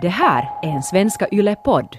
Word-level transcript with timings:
Det 0.00 0.08
här 0.08 0.50
är 0.62 0.68
en 0.68 0.82
Svenska 0.82 1.28
Yle-podd. 1.32 1.96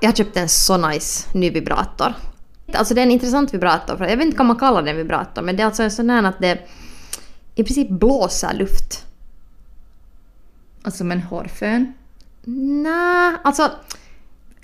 Jag 0.00 0.08
har 0.08 0.12
köpt 0.12 0.36
en 0.36 0.48
så 0.48 0.76
nice 0.76 1.28
ny 1.34 1.50
vibrator. 1.50 2.14
Alltså 2.74 2.94
det 2.94 3.00
är 3.00 3.02
en 3.02 3.10
intressant 3.10 3.54
vibrator. 3.54 3.96
För 3.96 4.04
jag 4.04 4.16
vet 4.16 4.26
inte 4.26 4.40
om 4.40 4.46
man 4.46 4.56
kallar 4.56 4.82
den 4.82 4.96
vibrator 4.96 5.42
men 5.42 5.56
det 5.56 5.62
är 5.62 5.66
alltså 5.66 5.82
en 5.82 5.90
sån 5.90 6.10
här 6.10 6.22
att 6.22 6.38
det 6.38 6.58
i 7.54 7.64
princip 7.64 7.88
blåser 7.88 8.54
luft. 8.54 9.09
Alltså 10.82 10.98
som 10.98 11.12
en 11.12 11.20
hårfön. 11.20 11.92
Nej, 12.82 13.34
alltså... 13.44 13.70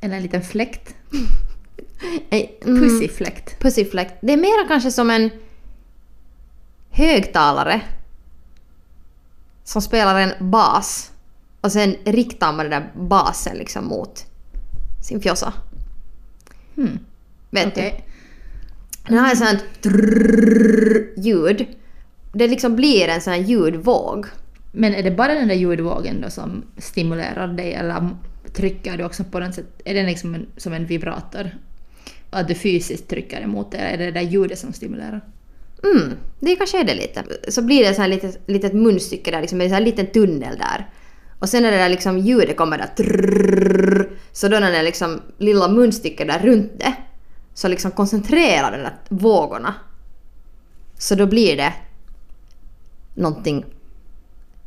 Eller 0.00 0.16
en 0.16 0.22
liten 0.22 0.42
fläkt. 0.42 0.94
eh, 2.30 2.46
mm, 2.64 2.80
Pussyfläkt. 2.80 3.60
Pussyfläkt. 3.60 4.14
Det 4.20 4.32
är 4.32 4.36
mera 4.36 4.68
kanske 4.68 4.90
som 4.90 5.10
en 5.10 5.30
högtalare 6.90 7.80
som 9.64 9.82
spelar 9.82 10.20
en 10.20 10.50
bas 10.50 11.10
och 11.60 11.72
sen 11.72 11.96
riktar 12.04 12.52
man 12.52 12.70
den 12.70 12.82
där 12.82 12.92
basen 12.94 13.56
liksom 13.56 13.84
mot 13.84 14.24
sin 15.08 15.20
fjossa. 15.20 15.52
Hmm. 16.74 16.98
Vet 17.50 17.66
Okej. 17.66 18.04
du? 18.06 19.14
Den 19.14 19.18
har 19.18 19.32
ett 19.32 19.38
sånt 19.38 19.64
ljud. 21.16 21.66
Det 22.32 22.48
liksom 22.48 22.76
blir 22.76 23.08
en 23.08 23.20
sån 23.20 23.32
här 23.32 23.40
ljudvåg. 23.40 24.26
Men 24.78 24.94
är 24.94 25.02
det 25.02 25.10
bara 25.10 25.34
den 25.34 25.48
där 25.48 25.54
ljudvågen 25.54 26.20
då 26.20 26.30
som 26.30 26.64
stimulerar 26.78 27.48
dig 27.48 27.74
eller 27.74 28.08
trycker 28.52 28.96
du 28.96 29.04
också 29.04 29.24
på 29.24 29.40
den 29.40 29.52
sätt? 29.52 29.66
Är 29.84 29.94
den 29.94 30.06
liksom 30.06 30.34
en, 30.34 30.46
som 30.56 30.72
en 30.72 30.86
vibrator? 30.86 31.50
Att 32.30 32.48
du 32.48 32.54
fysiskt 32.54 33.08
trycker 33.08 33.40
emot 33.40 33.70
det? 33.70 33.78
Eller 33.78 33.92
är 33.92 33.98
det 33.98 34.04
det 34.12 34.20
där 34.20 34.30
ljudet 34.30 34.58
som 34.58 34.72
stimulerar? 34.72 35.20
Mm, 35.84 36.12
det 36.40 36.56
kanske 36.56 36.80
är 36.80 36.84
det 36.84 36.94
lite. 36.94 37.24
Så 37.48 37.62
blir 37.62 37.84
det 37.84 37.94
så 37.94 38.02
här 38.02 38.08
litet, 38.08 38.40
litet 38.46 38.74
munstycke 38.74 39.30
där, 39.30 39.40
liksom, 39.40 39.60
en 39.60 39.68
sån 39.68 39.74
här 39.74 39.84
liten 39.84 40.06
tunnel 40.06 40.58
där. 40.58 40.90
Och 41.38 41.48
sen 41.48 41.62
när 41.62 41.70
det 41.70 41.78
där 41.78 41.88
liksom 41.88 42.18
ljudet 42.18 42.56
kommer 42.56 42.78
där 42.78 43.04
trrrr, 43.04 44.10
så 44.32 44.48
då 44.48 44.58
när 44.58 44.72
det 44.72 44.82
liksom 44.82 45.20
lilla 45.38 45.68
munstycket 45.68 46.26
där 46.26 46.38
runt 46.38 46.72
det 46.78 46.94
så 47.54 47.68
liksom 47.68 47.90
koncentrerar 47.90 48.70
den 48.70 48.80
där 48.80 48.94
vågorna. 49.08 49.74
Så 50.98 51.14
då 51.14 51.26
blir 51.26 51.56
det 51.56 51.72
någonting 53.14 53.64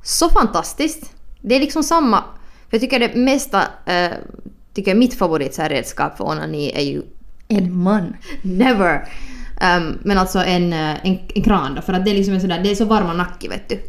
så 0.03 0.29
fantastiskt. 0.29 1.13
Det 1.41 1.55
är 1.55 1.59
liksom 1.59 1.83
samma... 1.83 2.23
För 2.69 2.77
jag 2.77 2.81
tycker 2.81 2.99
det 2.99 3.15
mesta... 3.15 3.61
Eh, 3.85 4.11
tycker 4.73 4.95
mitt 4.95 5.13
favorit 5.13 5.53
så 5.53 5.61
här 5.61 5.69
redskap 5.69 6.17
för 6.17 6.27
onani 6.27 6.71
är 6.75 6.81
ju 6.81 7.01
En 7.47 7.83
man. 7.83 8.15
Never! 8.41 9.07
Um, 9.77 9.99
men 10.03 10.17
alltså 10.17 10.39
en, 10.39 10.73
eh, 10.73 11.05
en, 11.05 11.19
en 11.35 11.43
kran 11.43 11.75
då, 11.75 11.81
för 11.81 11.93
att 11.93 12.05
det 12.05 12.11
är 12.11 12.15
liksom 12.15 12.33
en 12.33 12.41
sådär, 12.41 12.59
det 12.63 12.71
är 12.71 12.75
så 12.75 12.85
varma 12.85 13.13
nacke 13.13 13.49
vet 13.49 13.69
du. 13.69 13.79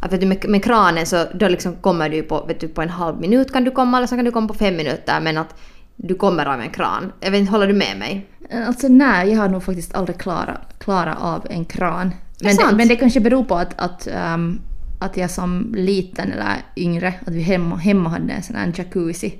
Att 0.00 0.12
vet 0.12 0.20
du 0.20 0.26
med, 0.26 0.48
med 0.48 0.64
kranen 0.64 1.06
så 1.06 1.24
då 1.34 1.48
liksom 1.48 1.76
kommer 1.76 2.08
du 2.08 2.22
på, 2.22 2.44
vet 2.48 2.60
du, 2.60 2.68
på 2.68 2.82
en 2.82 2.88
halv 2.88 3.20
minut 3.20 3.52
kan 3.52 3.64
du 3.64 3.70
komma 3.70 3.96
eller 3.96 4.06
så 4.06 4.16
kan 4.16 4.24
du 4.24 4.30
komma 4.30 4.48
på 4.48 4.54
fem 4.54 4.76
minuter 4.76 5.20
men 5.20 5.38
att 5.38 5.54
du 5.96 6.14
kommer 6.14 6.46
av 6.46 6.60
en 6.60 6.70
kran. 6.70 7.12
Jag 7.20 7.30
vet 7.30 7.40
inte, 7.40 7.52
håller 7.52 7.66
du 7.66 7.74
med 7.74 7.98
mig? 7.98 8.26
Alltså 8.66 8.88
nej, 8.88 9.30
jag 9.30 9.38
har 9.38 9.48
nog 9.48 9.64
faktiskt 9.64 9.94
aldrig 9.94 10.18
klarat 10.18 10.78
klara 10.78 11.16
av 11.16 11.46
en 11.50 11.64
kran. 11.64 12.14
Men 12.40 12.56
det, 12.56 12.76
men 12.76 12.88
det 12.88 12.96
kanske 12.96 13.20
beror 13.20 13.44
på 13.44 13.54
att, 13.54 13.74
att, 13.76 14.06
ehm, 14.06 14.60
att 14.98 15.16
jag 15.16 15.30
som 15.30 15.74
liten 15.76 16.32
eller 16.32 16.56
yngre, 16.76 17.14
att 17.26 17.32
vi 17.32 17.42
hemma, 17.42 17.76
hemma 17.76 18.08
hade 18.08 18.32
en 18.32 18.42
sån 18.42 18.56
här 18.56 18.72
jacuzzi. 18.76 19.34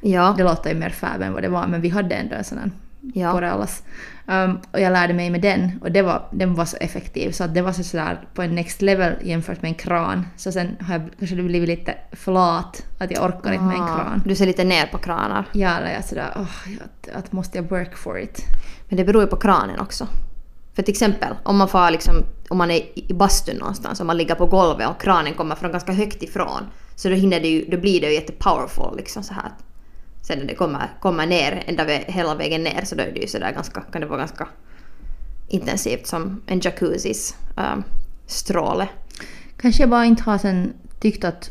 Ja. 0.00 0.34
Det 0.36 0.44
låter 0.44 0.70
ju 0.70 0.76
mer 0.76 0.90
fab 0.90 1.22
än 1.22 1.32
vad 1.32 1.42
det 1.42 1.48
var, 1.48 1.66
men 1.66 1.80
vi 1.80 1.88
hade 1.88 2.14
ändå 2.14 2.34
en 2.34 2.44
sån 2.44 2.58
här 2.58 2.70
Ja. 3.14 3.32
på 3.32 3.38
allas. 3.46 3.82
Um, 4.26 4.58
och 4.72 4.80
jag 4.80 4.92
lärde 4.92 5.14
mig 5.14 5.30
med 5.30 5.40
den 5.40 5.78
och 5.82 5.92
det 5.92 6.02
var, 6.02 6.28
den 6.32 6.54
var 6.54 6.64
så 6.64 6.76
effektiv 6.76 7.30
så 7.30 7.44
att 7.44 7.54
det 7.54 7.62
var 7.62 7.72
så 7.72 7.84
sådär 7.84 8.20
på 8.34 8.42
en 8.42 8.54
next 8.54 8.82
level 8.82 9.14
jämfört 9.22 9.62
med 9.62 9.68
en 9.68 9.74
kran. 9.74 10.26
Så 10.36 10.52
sen 10.52 10.76
har 10.80 10.94
jag 10.94 11.02
kanske 11.18 11.36
blivit 11.36 11.68
lite 11.68 11.94
flat, 12.12 12.86
att 12.98 13.10
jag 13.10 13.24
orkar 13.24 13.52
inte 13.52 13.64
med 13.64 13.76
en 13.76 13.82
Ah, 13.82 13.96
kran. 13.96 14.22
Du 14.26 14.34
ser 14.34 14.46
lite 14.46 14.64
ner 14.64 14.86
på 14.86 14.98
kranar. 14.98 15.44
Ja, 15.52 15.76
eller 15.78 15.92
jag 15.92 16.04
sådär, 16.04 16.32
åh, 16.36 16.42
att, 16.84 17.08
att 17.16 17.32
måste 17.32 17.58
jag 17.58 17.70
work 17.70 17.96
for 17.96 18.18
it. 18.20 18.40
Men 18.88 18.96
det 18.96 19.04
beror 19.04 19.22
ju 19.22 19.28
på 19.28 19.36
kranen 19.36 19.80
också. 19.80 20.06
För 20.74 20.82
till 20.82 20.92
exempel 20.92 21.34
om 21.42 21.56
man 21.56 21.68
får 21.68 21.90
liksom, 21.90 22.14
om 22.48 22.58
man 22.58 22.70
är 22.70 22.82
i 22.94 23.14
bastun 23.14 23.56
någonstans 23.56 24.00
och 24.00 24.06
man 24.06 24.16
ligger 24.16 24.34
på 24.34 24.46
golvet 24.46 24.88
och 24.88 25.00
kranen 25.00 25.34
kommer 25.34 25.54
från 25.54 25.72
ganska 25.72 25.92
högt 25.92 26.22
ifrån. 26.22 26.62
Så 26.96 27.08
då, 27.08 27.14
hinner 27.14 27.40
det 27.40 27.48
ju, 27.48 27.64
då 27.70 27.76
blir 27.76 28.00
det 28.00 28.06
ju 28.06 28.14
jättepowerful 28.14 28.96
liksom 28.96 29.22
så 29.22 29.34
här. 29.34 29.50
Sen 30.22 30.38
när 30.38 30.46
det 30.46 30.54
kommer, 30.54 30.90
kommer 31.00 31.26
ner, 31.26 31.64
ända 31.66 31.84
vä- 31.84 32.04
hela 32.06 32.34
vägen 32.34 32.62
ner 32.62 32.84
så 32.84 32.94
då 32.94 33.02
är 33.02 33.12
det 33.12 33.20
ju 33.20 33.26
sådär 33.26 33.52
ganska, 33.52 33.80
kan 33.80 34.00
det 34.00 34.06
vara 34.06 34.18
ganska 34.18 34.48
intensivt 35.48 36.06
som 36.06 36.42
en 36.46 36.60
jacuzzis 36.60 37.36
ähm, 37.56 37.84
stråle. 38.26 38.88
Kanske 39.56 39.82
jag 39.82 39.90
bara 39.90 40.04
inte 40.04 40.22
har 40.22 40.38
sen 40.38 40.72
tyckt 41.00 41.24
att 41.24 41.50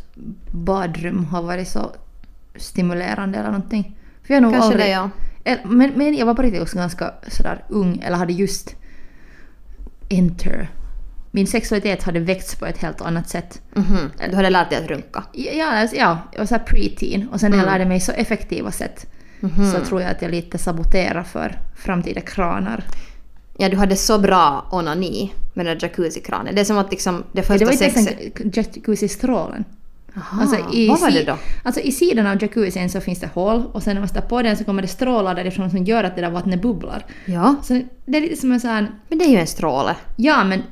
badrum 0.51 1.25
har 1.25 1.41
varit 1.41 1.67
så 1.67 1.91
stimulerande 2.55 3.37
eller 3.37 3.51
någonting. 3.51 3.97
För 4.23 4.33
jag 4.33 4.43
nog 4.43 4.51
Kanske 4.53 4.67
aldrig, 4.67 4.85
det 4.85 4.91
ja. 4.91 5.09
Men, 5.63 5.91
men 5.95 6.15
jag 6.15 6.25
var 6.25 6.33
på 6.33 6.41
riktigt 6.41 6.61
också 6.61 6.77
ganska 6.77 7.13
sådär 7.27 7.63
ung, 7.69 8.01
eller 8.05 8.17
hade 8.17 8.33
just 8.33 8.75
enter. 10.17 10.69
Min 11.31 11.47
sexualitet 11.47 12.03
hade 12.03 12.19
växt 12.19 12.59
på 12.59 12.65
ett 12.65 12.77
helt 12.77 13.01
annat 13.01 13.29
sätt. 13.29 13.61
Mhm. 13.75 14.11
Du 14.29 14.35
hade 14.35 14.49
lärt 14.49 14.69
dig 14.69 14.79
att 14.83 14.89
runka. 14.89 15.23
Ja, 15.31 15.65
alltså, 15.65 15.95
ja 15.95 16.17
jag 16.31 16.39
var 16.39 16.45
såhär 16.45 16.63
pre-teen 16.65 17.29
och 17.29 17.39
sen 17.39 17.51
när 17.51 17.57
jag 17.57 17.65
lärde 17.65 17.85
mig 17.85 17.99
så 17.99 18.11
effektiva 18.11 18.71
sätt 18.71 19.07
så 19.73 19.85
tror 19.85 20.01
jag 20.01 20.11
att 20.11 20.21
jag 20.21 20.31
lite 20.31 20.57
saboterar 20.57 21.23
för 21.23 21.59
framtida 21.75 22.21
kranar. 22.21 22.83
Ja, 23.57 23.69
du 23.69 23.77
hade 23.77 23.95
så 23.95 24.19
bra 24.19 24.67
onani 24.71 25.31
med 25.53 25.65
den 25.65 25.77
där 25.77 25.87
jacuzzi-kranen. 25.87 26.55
Det 26.55 26.61
är 26.61 26.65
som 26.65 26.77
att 26.77 26.91
liksom 26.91 27.17
det 27.17 27.23
Det 27.31 27.43
första 27.43 27.65
var 27.65 27.71
inte 27.71 27.85
ens 27.85 28.05
sexet... 28.05 28.39
en 28.39 28.51
jacuzzi-strålen. 28.51 29.63
Aha, 30.17 30.41
Alltså 30.41 30.73
i, 30.73 30.87
vad 30.87 30.99
var 31.01 31.11
det 31.11 31.23
då? 31.23 31.37
Alltså 31.63 31.81
i 31.81 31.91
sidan 31.91 32.27
av 32.27 32.41
jacuzzin 32.41 32.89
så 32.89 33.01
finns 33.01 33.19
det 33.19 33.29
hål 33.33 33.63
och 33.73 33.83
sen 33.83 33.93
när 33.95 34.01
man 34.01 34.07
sätter 34.07 34.21
på 34.21 34.41
den 34.41 34.57
så 34.57 34.63
kommer 34.63 34.81
det 34.81 34.87
strålar 34.87 35.35
därifrån 35.35 35.69
som 35.69 35.83
gör 35.83 36.03
att 36.03 36.15
det 36.15 36.21
där 36.21 36.29
vattnet 36.29 36.61
bubblar. 36.61 37.05
Ja, 37.25 37.55
Så 37.63 37.81
det 38.05 38.17
är 38.17 38.21
lite 38.21 38.35
som 38.35 38.51
en 38.51 38.59
sån 38.59 38.87
men 39.07 39.19
det 39.19 39.25
är 39.25 39.29
ju 39.29 39.37
en 39.37 39.47
stråle. 39.47 39.95
ja 40.15 40.43
men, 40.43 40.63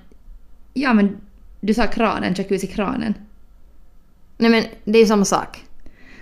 ja 0.74 0.94
men 0.94 1.18
du 1.62 1.74
sa 1.74 1.88
kranen, 1.88 2.34
jacuzzi-kranen. 2.34 3.13
Nej 4.38 4.52
men 4.52 4.63
det 4.84 4.97
är 4.97 5.02
ju 5.02 5.07
samma 5.07 5.25
sak. 5.25 5.63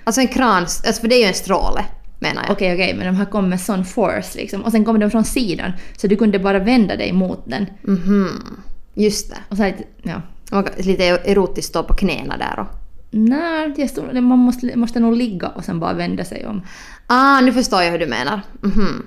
Alltså 0.04 0.22
en 0.22 0.28
kran, 0.28 0.62
alltså 0.62 1.02
för 1.02 1.08
det 1.08 1.16
är 1.16 1.20
ju 1.20 1.26
en 1.28 1.34
stråle 1.34 1.86
menar 2.20 2.44
jag. 2.44 2.52
Okej 2.52 2.74
okej 2.74 2.94
men 2.98 3.06
de 3.06 3.16
här 3.16 3.26
kom 3.26 3.50
med 3.50 3.62
sån 3.62 3.86
force 3.86 4.38
liksom 4.38 4.62
och 4.64 4.72
sen 4.72 4.86
kom 4.86 5.00
de 5.00 5.12
från 5.12 5.24
sidan 5.24 5.72
så 5.98 6.08
du 6.08 6.16
kunde 6.16 6.40
bara 6.40 6.60
vända 6.60 6.96
dig 6.96 7.14
mot 7.14 7.44
den. 7.46 7.66
Mhm. 7.82 8.42
Just 8.94 9.30
det. 9.30 9.38
Och 9.50 9.58
så 9.58 9.64
här, 9.64 9.76
ja. 10.04 10.22
Kan 10.50 10.66
lite 10.78 11.04
erotiskt 11.06 11.70
stå 11.70 11.84
på 11.84 11.94
knäna 11.94 12.38
där 12.38 12.60
och... 12.60 12.68
Nej, 13.12 13.74
jag 13.78 13.90
stod, 13.90 14.24
man 14.24 14.40
måste, 14.40 14.76
måste 14.76 15.00
nog 15.00 15.16
ligga 15.16 15.48
och 15.48 15.64
sen 15.66 15.80
bara 15.80 15.94
vända 15.94 16.26
sig 16.26 16.46
om. 16.48 16.62
Ah, 17.08 17.42
nu 17.42 17.54
förstår 17.54 17.82
jag 17.82 17.92
hur 17.92 18.00
du 18.00 18.08
menar. 18.08 18.42
Mhm. 18.62 19.04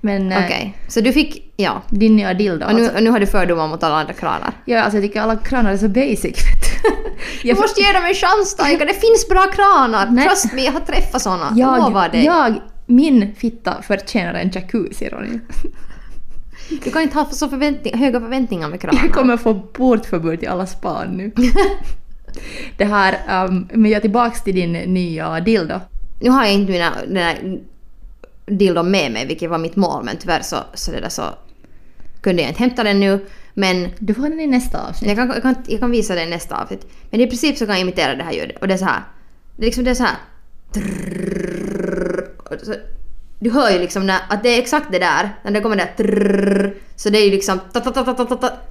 Men 0.00 0.32
eh, 0.32 0.44
Okej. 0.44 0.76
Så 0.88 1.00
du 1.00 1.12
fick... 1.12 1.52
Ja. 1.56 1.82
din 1.90 2.16
nya 2.16 2.34
dildo 2.34 2.66
Och 2.66 2.74
nu, 2.74 2.80
alltså. 2.80 2.96
och 2.96 3.02
nu 3.02 3.10
har 3.10 3.20
du 3.20 3.26
fördomar 3.26 3.68
mot 3.68 3.82
alla 3.82 3.94
andra 3.94 4.12
kranar. 4.12 4.52
Ja, 4.64 4.80
alltså 4.82 4.96
jag 4.96 5.04
tycker 5.04 5.20
alla 5.20 5.36
kranar 5.36 5.72
är 5.72 5.76
så 5.76 5.88
basic. 5.88 6.22
vet 7.44 7.56
du. 7.56 7.62
Måste 7.62 7.80
ge 7.80 7.92
dem 7.92 8.04
en 8.04 8.14
chans 8.14 8.56
Taika, 8.56 8.84
det 8.84 8.94
finns 8.94 9.28
bra 9.28 9.46
kranar! 9.52 10.10
Nej. 10.10 10.28
Trust 10.28 10.52
me, 10.52 10.64
jag 10.64 10.72
har 10.72 10.80
träffat 10.80 11.22
såna. 11.22 11.52
Jag 11.56 11.78
lovar 11.78 12.02
jag, 12.02 12.12
dig. 12.12 12.24
jag, 12.24 12.54
min 12.86 13.34
fitta 13.34 13.82
förtjänar 13.82 14.34
en 14.34 14.50
jacuzzi 14.50 15.08
Ronny. 15.08 15.38
Du 16.84 16.90
kan 16.90 17.02
inte 17.02 17.18
ha 17.18 17.24
så 17.24 17.48
förväntning, 17.48 17.98
höga 17.98 18.20
förväntningar 18.20 18.68
med 18.68 18.80
kranar. 18.80 19.00
Jag 19.02 19.12
kommer 19.12 19.36
få 19.36 19.54
portförbud 19.60 20.40
till 20.40 20.48
alla 20.48 20.66
span 20.66 21.08
nu. 21.08 21.32
Det 22.76 22.84
här, 22.84 23.44
um, 23.46 23.68
men 23.72 23.90
jag 23.90 23.96
är 23.96 24.00
tillbaks 24.00 24.42
till 24.42 24.54
din 24.54 24.72
nya 24.72 25.40
dildo. 25.40 25.80
Nu 26.20 26.30
har 26.30 26.44
jag 26.44 26.52
inte 26.54 26.72
mina, 26.72 26.92
den 27.04 27.14
där 27.14 27.58
dildon 28.46 28.90
med 28.90 29.12
mig, 29.12 29.26
vilket 29.26 29.50
var 29.50 29.58
mitt 29.58 29.76
mål, 29.76 30.04
men 30.04 30.16
tyvärr 30.16 30.42
så, 30.42 30.56
så, 30.74 30.90
det 30.90 31.00
där 31.00 31.08
så 31.08 31.22
kunde 32.20 32.42
jag 32.42 32.50
inte 32.50 32.60
hämta 32.62 32.84
den 32.84 33.00
nu. 33.00 33.26
Men 33.54 33.88
Du 33.98 34.14
får 34.14 34.22
den 34.22 34.40
i 34.40 34.46
nästa 34.46 34.88
avsnitt. 34.88 35.08
jag 35.08 35.16
kan, 35.16 35.28
jag 35.28 35.42
kan, 35.42 35.54
jag 35.66 35.80
kan 35.80 35.90
visa 35.90 36.14
dig 36.14 36.26
i 36.26 36.30
nästa 36.30 36.62
avsnitt. 36.62 36.86
Men 37.10 37.20
i 37.20 37.26
princip 37.26 37.56
så 37.56 37.66
kan 37.66 37.74
jag 37.74 37.80
imitera 37.80 38.14
det 38.14 38.22
här 38.22 38.32
ljudet. 38.32 38.56
Och 38.60 38.68
det 38.68 38.74
är 38.74 38.78
så 38.78 38.84
här. 38.84 39.02
Det 39.56 39.62
är 39.62 39.66
liksom 39.66 39.84
det 39.84 39.90
är 39.90 39.94
så 39.94 40.02
här. 40.04 40.16
Så- 42.62 42.74
Du 43.40 43.50
hör 43.50 43.70
ju 43.70 43.78
liksom 43.78 44.06
när, 44.06 44.20
att 44.28 44.42
det 44.42 44.48
är 44.48 44.58
exakt 44.58 44.92
det 44.92 44.98
där. 44.98 45.36
När 45.44 45.50
det 45.50 45.60
kommer 45.60 45.76
där 45.76 45.92
trrrr, 45.96 46.74
Så 46.96 47.10
det 47.10 47.18
är 47.18 47.24
ju 47.24 47.30
liksom 47.30 47.60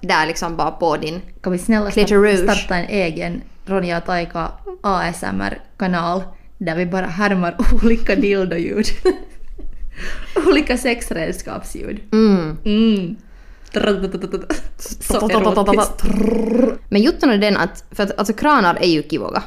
där 0.01 0.27
liksom 0.27 0.57
bara 0.57 0.71
på 0.71 0.97
din... 0.97 1.21
Kan 1.41 1.51
vi 1.51 1.57
snälla 1.57 1.91
starta 1.91 2.75
en 2.75 2.89
egen 2.89 3.41
Ronja 3.69 3.97
och 3.97 4.05
Taika 4.05 4.51
ASMR-kanal 4.81 6.23
där 6.57 6.75
vi 6.75 6.85
bara 6.85 7.05
härmar 7.05 7.57
olika 7.83 8.15
dildoljud. 8.15 8.85
olika 10.47 10.77
sexredskapsljud. 10.77 11.99
Mm. 12.11 12.57
Mm. 12.65 13.15
Så 14.99 15.29
erotiskt. 15.29 16.03
Men 16.89 17.01
jutton 17.01 17.29
är 17.29 17.37
den 17.37 17.57
att, 17.57 17.83
för 17.91 18.03
att 18.03 18.19
alltså 18.19 18.33
kranar 18.33 18.75
är 18.75 18.87
ju 18.87 19.03
kivoga. 19.03 19.43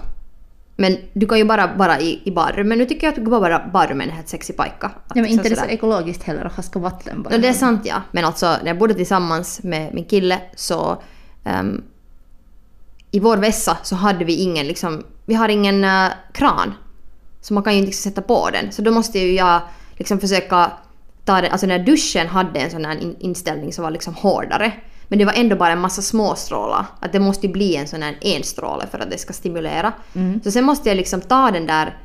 Men 0.76 0.96
du 1.12 1.26
kan 1.26 1.38
ju 1.38 1.44
bara 1.44 1.66
vara 1.76 2.00
i, 2.00 2.20
i 2.24 2.30
badrummet. 2.30 2.78
Nu 2.78 2.86
tycker 2.86 3.06
jag 3.06 3.18
att 3.18 3.24
bara 3.30 3.68
badrummet 3.72 4.06
är 4.06 4.10
en 4.10 4.16
helt 4.16 4.28
sexig 4.28 4.56
pajka. 4.56 4.90
Ja, 5.08 5.22
men 5.22 5.26
inte 5.26 5.48
det 5.48 5.56
så 5.56 5.64
ekologiskt 5.64 6.22
heller 6.22 6.44
att 6.44 6.52
haska 6.52 6.78
vatten 6.78 7.22
bara. 7.22 7.36
No, 7.36 7.40
det 7.40 7.48
är 7.48 7.52
sant 7.52 7.80
ja. 7.84 8.02
Men 8.12 8.24
alltså 8.24 8.46
när 8.46 8.66
jag 8.66 8.78
bodde 8.78 8.94
tillsammans 8.94 9.62
med 9.62 9.94
min 9.94 10.04
kille 10.04 10.40
så 10.56 11.02
ehm, 11.44 11.82
i 13.10 13.20
vår 13.20 13.36
vässa 13.36 13.76
så 13.82 13.94
hade 13.94 14.24
vi 14.24 14.34
ingen 14.34 14.66
liksom, 14.66 15.02
vi 15.26 15.34
har 15.34 15.48
ingen 15.48 15.84
eh, 15.84 16.08
kran. 16.32 16.74
Så 17.40 17.54
man 17.54 17.62
kan 17.62 17.72
ju 17.72 17.78
inte 17.78 17.86
liksom 17.86 18.10
sätta 18.10 18.22
på 18.22 18.50
den. 18.50 18.72
Så 18.72 18.82
då 18.82 18.90
måste 18.90 19.18
ju 19.18 19.34
jag 19.34 19.60
liksom 19.96 20.20
försöka 20.20 20.72
ta 21.24 21.40
den, 21.40 21.52
alltså 21.52 21.66
när 21.66 21.78
duschen 21.78 22.26
hade 22.26 22.60
en 22.60 22.70
sån 22.70 22.84
här 22.84 22.96
in, 23.02 23.16
inställning 23.20 23.72
som 23.72 23.84
var 23.84 23.90
liksom 23.90 24.14
hårdare. 24.14 24.72
Men 25.08 25.18
det 25.18 25.24
var 25.24 25.32
ändå 25.32 25.56
bara 25.56 25.72
en 25.72 25.80
massa 25.80 26.02
småstrålar. 26.02 26.86
Att 27.00 27.12
det 27.12 27.20
måste 27.20 27.46
ju 27.46 27.52
bli 27.52 27.76
en 27.76 27.88
sån 27.88 28.02
här 28.02 28.18
enstråle 28.20 28.86
för 28.90 28.98
att 28.98 29.10
det 29.10 29.18
ska 29.18 29.32
stimulera. 29.32 29.92
Så 30.44 30.50
sen 30.50 30.64
måste 30.64 30.88
jag 30.88 30.96
liksom 30.96 31.20
ta 31.20 31.50
den 31.50 31.66
där 31.66 31.98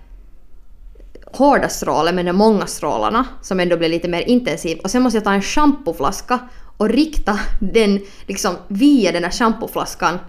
hårda 1.26 1.70
strålen 1.70 2.16
med 2.16 2.26
de 2.26 2.34
många 2.34 2.68
strålarna 2.68 3.26
som 3.42 3.60
ändå 3.60 3.78
blir 3.78 3.90
lite 3.90 4.08
mer 4.08 4.22
intensiv. 4.22 4.80
Och 4.80 4.92
sen 4.92 5.02
måste 5.02 5.18
jag 5.18 5.24
ta 5.24 5.34
en 5.34 5.42
schampoflaska 5.42 6.40
och 6.78 6.90
rikta 6.90 7.40
den 7.60 8.02
liksom 8.28 8.56
via 8.68 9.12
den 9.12 9.24
här 9.24 9.32
schampoflaskan 9.32 10.20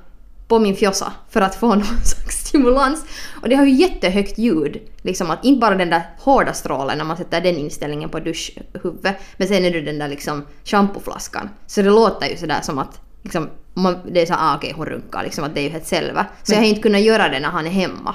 på 0.48 0.58
min 0.58 0.76
fjossa 0.76 1.12
för 1.30 1.40
att 1.40 1.54
få 1.54 1.68
någon 1.74 2.04
slags 2.04 2.46
stimulans. 2.46 3.04
Och 3.42 3.48
det 3.48 3.54
har 3.54 3.64
ju 3.64 3.72
jättehögt 3.72 4.38
ljud. 4.38 4.80
Liksom 5.02 5.30
att 5.30 5.44
inte 5.44 5.60
bara 5.60 5.74
den 5.74 5.90
där 5.90 6.02
hårda 6.18 6.52
strålen 6.52 6.98
när 6.98 7.04
man 7.04 7.16
sätter 7.16 7.40
den 7.40 7.56
inställningen 7.56 8.10
på 8.10 8.20
duschhuvudet 8.20 9.16
men 9.36 9.48
sen 9.48 9.64
är 9.64 9.70
det 9.70 9.80
den 9.80 9.98
där 9.98 10.08
liksom 10.08 10.44
schampoflaskan. 10.64 11.48
Så 11.66 11.82
det 11.82 11.90
låter 11.90 12.28
ju 12.28 12.36
sådär 12.36 12.60
som 12.62 12.78
att 12.78 13.00
liksom, 13.22 13.48
man, 13.74 13.96
det 14.10 14.22
är 14.22 14.26
så 14.26 14.34
ah, 14.38 14.56
okej 14.56 14.72
hon 14.76 14.86
runkar 14.86 15.22
liksom 15.22 15.44
att 15.44 15.54
det 15.54 15.60
är 15.60 15.64
ju 15.64 15.70
helt 15.70 15.90
själva. 15.90 16.26
Så 16.42 16.52
jag 16.52 16.58
har 16.58 16.66
inte 16.66 16.82
kunnat 16.82 17.00
göra 17.00 17.28
det 17.28 17.40
när 17.40 17.48
han 17.48 17.66
är 17.66 17.70
hemma. 17.70 18.14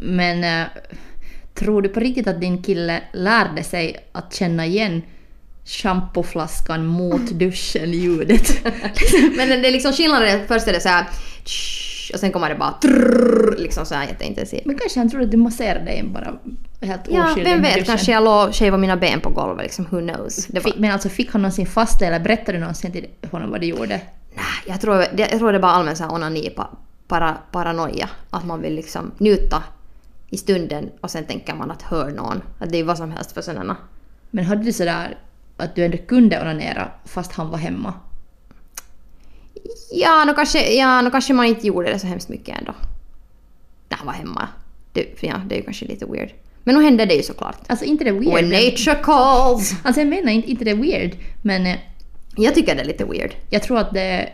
Men 0.00 0.44
eh, 0.44 0.66
tror 1.54 1.82
du 1.82 1.88
på 1.88 2.00
riktigt 2.00 2.26
att 2.26 2.40
din 2.40 2.62
kille 2.62 3.02
lärde 3.12 3.62
sig 3.62 4.08
att 4.12 4.34
känna 4.34 4.66
igen 4.66 5.02
schampoflaskan 5.64 6.86
mot 6.86 7.30
duschen-ljudet? 7.30 8.64
Men 9.36 9.48
det 9.48 9.68
är 9.68 9.72
liksom 9.72 9.92
skillnaden, 9.92 10.40
först 10.48 10.68
är 10.68 10.72
det 10.72 10.80
så 10.80 10.88
här 10.88 11.06
och 12.12 12.20
sen 12.20 12.32
kommer 12.32 12.48
det 12.48 12.54
bara 12.54 12.72
trrrr, 12.72 13.56
liksom 13.58 13.86
så 13.86 13.94
här 13.94 14.06
jätteintensivt. 14.06 14.64
Men 14.64 14.78
kanske 14.78 15.00
han 15.00 15.10
trodde 15.10 15.24
att 15.24 15.30
du 15.30 15.36
masserade 15.36 15.84
dig 15.84 16.02
bara 16.02 16.34
helt 16.80 17.00
Ja, 17.08 17.34
vem 17.36 17.62
vet, 17.62 17.72
duschen. 17.72 17.84
kanske 17.84 18.12
jag 18.12 18.24
låg 18.24 18.48
och 18.48 18.54
shavade 18.54 18.80
mina 18.80 18.96
ben 18.96 19.20
på 19.20 19.30
golvet 19.30 19.62
liksom, 19.64 19.86
who 19.90 20.00
knows. 20.00 20.50
Var, 20.50 20.72
men 20.76 20.90
alltså 20.90 21.08
fick 21.08 21.32
han 21.32 21.42
någonsin 21.42 21.66
fast 21.66 22.02
eller 22.02 22.20
berättade 22.20 22.52
du 22.52 22.58
någonsin 22.58 22.92
till 22.92 23.06
honom 23.30 23.50
vad 23.50 23.60
du 23.60 23.66
gjorde? 23.66 24.00
nej, 24.34 24.44
jag, 24.66 24.80
tror, 24.80 24.94
det, 24.96 25.28
jag 25.30 25.38
tror 25.38 25.52
det 25.52 25.58
är 25.58 25.62
bara 25.62 25.72
allmän 25.72 25.96
så 25.96 26.04
här 26.04 26.12
onani, 26.14 26.50
pa, 26.50 26.70
para, 27.08 27.36
paranoia. 27.52 28.08
Att 28.30 28.44
man 28.46 28.60
vill 28.62 28.74
liksom 28.74 29.12
njuta 29.18 29.62
i 30.30 30.36
stunden 30.36 30.90
och 31.00 31.10
sen 31.10 31.24
tänker 31.24 31.54
man 31.54 31.70
att 31.70 31.82
hör 31.82 32.10
någon. 32.10 32.42
Att 32.58 32.70
det 32.70 32.78
är 32.78 32.84
vad 32.84 32.98
som 32.98 33.10
helst 33.10 33.32
för 33.32 33.42
sådana. 33.42 33.76
Men 34.30 34.44
hade 34.44 34.64
du 34.64 34.72
sådär 34.72 35.18
att 35.56 35.74
du 35.74 35.84
ändå 35.84 35.98
kunde 35.98 36.40
onanera 36.40 36.88
fast 37.04 37.32
han 37.32 37.50
var 37.50 37.58
hemma? 37.58 37.94
Ja, 39.92 40.24
nu 40.26 40.34
kanske, 40.34 40.74
ja, 40.74 41.00
nu 41.02 41.10
kanske 41.10 41.32
man 41.34 41.46
inte 41.46 41.66
gjorde 41.66 41.92
det 41.92 41.98
så 41.98 42.06
hemskt 42.06 42.28
mycket 42.28 42.58
ändå. 42.58 42.74
När 43.88 43.96
han 43.98 44.06
var 44.06 44.12
hemma. 44.14 44.48
Det, 44.92 45.22
ja, 45.22 45.40
det 45.46 45.54
är 45.54 45.56
ju 45.58 45.64
kanske 45.64 45.84
lite 45.86 46.06
weird. 46.06 46.30
Men 46.64 46.74
nu 46.74 46.82
hände 46.84 47.04
det 47.06 47.14
ju 47.14 47.22
såklart. 47.22 47.58
Alltså 47.66 47.84
inte 47.84 48.04
det 48.04 48.12
weird. 48.12 48.34
When 48.34 48.48
nature 48.48 48.94
calls! 49.02 49.74
Alltså 49.82 50.00
jag 50.00 50.08
menar 50.08 50.32
inte, 50.32 50.50
inte 50.50 50.64
det 50.64 50.74
weird, 50.74 51.16
men 51.42 51.66
eh, 51.66 51.76
Jag 52.36 52.54
tycker 52.54 52.74
det 52.74 52.80
är 52.80 52.84
lite 52.84 53.04
weird. 53.04 53.34
jag 53.50 53.62
tror 53.62 53.78
att 53.78 53.94
det, 53.94 54.28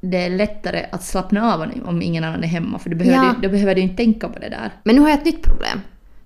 det 0.00 0.16
är 0.18 0.30
lättare 0.30 0.86
att 0.92 1.04
slappna 1.04 1.54
av 1.54 1.70
om- 1.84 2.02
ingen 2.02 2.24
annan 2.24 2.44
är 2.44 2.48
hemma 2.48 2.78
för 2.78 2.90
du 2.90 2.96
behöver, 2.96 3.26
Ja. 3.26 3.34
du, 3.40 3.48
då 3.48 3.52
behöver 3.52 3.74
du 3.74 3.80
inte 3.80 3.96
tänka 3.96 4.28
på 4.28 4.38
det 4.38 4.48
där. 4.48 4.70
Men 4.84 4.94
nu 4.94 5.00
har 5.00 5.08
jag 5.08 5.18
ett 5.18 5.24
nytt 5.24 5.42
problem. 5.42 5.80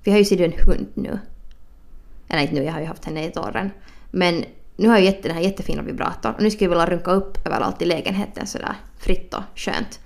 Vi 0.05 0.11
har 0.11 0.19
ju 0.19 0.25
sitt 0.25 0.41
en 0.41 0.52
hund 0.67 0.87
nu. 0.94 1.19
Eller 2.29 2.43
inte 2.43 2.55
nu, 2.55 2.64
jag 2.64 2.73
har 2.73 2.81
ju 2.81 2.87
haft 2.87 3.05
henne 3.05 3.23
i 3.25 3.26
ett 3.26 3.37
år 3.37 3.56
än. 3.56 3.70
Men 4.11 4.44
nu 4.81 4.88
har 4.88 4.97
jag 4.97 5.05
jätte, 5.05 5.29
den 5.29 5.37
här 5.37 5.44
jättefina 5.44 5.82
vibratorn 5.82 6.35
och 6.35 6.43
nu 6.43 6.50
skulle 6.50 6.65
jag 6.65 6.71
vilja 6.71 6.97
runka 6.97 7.11
upp 7.11 7.47
överallt 7.47 7.82
i 7.82 7.85
lägenheten 7.85 8.47
sådär 8.47 8.75
fritt 8.99 9.35
och 9.35 9.43
skönt. 9.55 10.00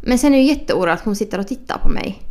Men 0.00 0.18
sen 0.18 0.34
är 0.34 0.38
jag 0.38 0.46
jätteorolig 0.46 0.92
att 0.92 1.04
hon 1.04 1.16
sitter 1.16 1.38
och 1.38 1.48
tittar 1.48 1.78
på 1.78 1.88
mig. 1.88 2.22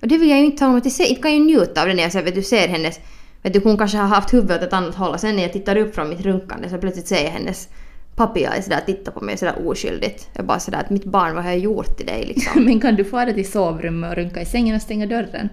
Och 0.00 0.08
det 0.08 0.18
vill 0.18 0.28
jag 0.30 0.38
ju 0.38 0.44
inte 0.44 0.58
tala 0.58 0.70
om 0.70 0.78
att 0.78 0.84
jag 0.84 0.92
ser, 0.92 1.04
inte 1.04 1.22
kan 1.22 1.30
jag 1.30 1.38
ju 1.38 1.44
njuta 1.44 1.82
av 1.82 1.88
det 1.88 1.94
när 1.94 2.02
jag 2.02 2.12
ser, 2.12 2.22
vet 2.22 2.34
du, 2.34 2.42
ser 2.42 2.68
hennes... 2.68 3.00
Vet 3.42 3.52
du, 3.52 3.60
hon 3.64 3.78
kanske 3.78 3.98
har 3.98 4.06
haft 4.06 4.34
huvudet 4.34 4.56
åt 4.56 4.62
ett 4.62 4.72
annat 4.72 4.94
håll 4.94 5.10
och 5.10 5.20
sen 5.20 5.36
när 5.36 5.42
jag 5.42 5.52
tittar 5.52 5.76
upp 5.76 5.94
från 5.94 6.08
mitt 6.08 6.20
runkande 6.20 6.68
så 6.68 6.78
plötsligt 6.78 7.06
ser 7.06 7.24
jag 7.24 7.30
hennes 7.30 7.68
papilla 8.16 8.62
sådär 8.62 8.80
titta 8.86 9.10
på 9.10 9.24
mig 9.24 9.36
sådär 9.36 9.68
oskyldigt. 9.68 10.28
Jag 10.32 10.46
bara 10.46 10.58
sådär 10.58 10.78
att 10.78 10.90
mitt 10.90 11.04
barn, 11.04 11.34
vad 11.34 11.44
har 11.44 11.50
jag 11.50 11.60
gjort 11.60 11.96
till 11.96 12.06
dig 12.06 12.24
liksom? 12.26 12.64
Men 12.64 12.80
kan 12.80 12.96
du 12.96 13.04
det 13.04 13.32
till 13.32 13.52
sovrummet 13.52 14.10
och 14.10 14.16
runka 14.16 14.40
i 14.40 14.46
sängen 14.46 14.76
och 14.76 14.82
stänga 14.82 15.06
dörren? 15.06 15.48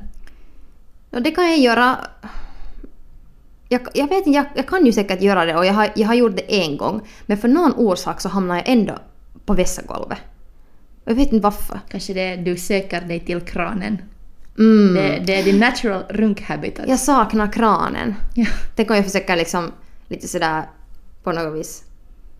Och 1.09 1.21
det 1.21 1.31
kan 1.31 1.49
jag 1.49 1.59
göra... 1.59 1.97
Jag, 3.71 3.81
jag 3.93 4.07
vet 4.07 4.17
inte, 4.17 4.29
jag, 4.29 4.45
jag 4.55 4.67
kan 4.67 4.85
ju 4.85 4.91
säkert 4.91 5.21
göra 5.21 5.45
det 5.45 5.55
och 5.55 5.65
jag 5.65 5.73
har, 5.73 5.89
jag 5.95 6.07
har 6.07 6.15
gjort 6.15 6.35
det 6.35 6.61
en 6.61 6.77
gång. 6.77 7.01
Men 7.25 7.37
för 7.37 7.47
någon 7.47 7.73
orsak 7.73 8.21
så 8.21 8.29
hamnar 8.29 8.55
jag 8.55 8.69
ändå 8.69 8.97
på 9.45 9.53
vässagolvet. 9.53 10.17
Jag 11.05 11.15
vet 11.15 11.31
inte 11.31 11.43
varför. 11.43 11.79
Kanske 11.89 12.13
det 12.13 12.21
är 12.21 12.37
du 12.37 12.57
söker 12.57 13.01
dig 13.01 13.19
till 13.19 13.41
kranen. 13.41 14.01
Mm. 14.57 14.93
Det, 14.93 15.23
det 15.25 15.39
är 15.39 15.43
din 15.43 15.59
natural 15.59 16.03
runkhabitat. 16.09 16.85
Jag 16.87 16.99
saknar 16.99 17.51
kranen. 17.51 18.15
Ja. 18.33 18.45
Tänk 18.75 18.89
om 18.89 18.95
jag 18.95 19.05
försöker 19.05 19.35
liksom 19.35 19.71
lite 20.07 20.27
sådär 20.27 20.63
på 21.23 21.31
något 21.31 21.59
vis 21.59 21.83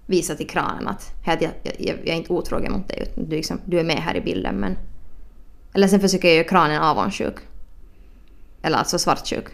visa 0.05 0.35
till 0.35 0.47
kranen 0.47 0.87
att, 0.87 1.13
jag, 1.25 1.51
jag, 1.63 1.73
jag 1.79 2.07
är 2.07 2.13
inte 2.13 2.33
otrogen 2.33 2.71
mot 2.71 2.87
dig 2.87 3.11
du, 3.15 3.35
liksom, 3.35 3.59
du 3.65 3.79
är 3.79 3.83
med 3.83 3.97
här 3.97 4.15
i 4.15 4.21
bilden 4.21 4.55
men... 4.55 4.77
Eller 5.73 5.87
sen 5.87 5.99
försöker 5.99 6.27
jag 6.27 6.37
göra 6.37 6.47
kranen 6.47 6.81
avundsjuk. 6.81 7.35
Eller 8.61 8.77
alltså 8.77 8.99
svartsjuk. 8.99 9.45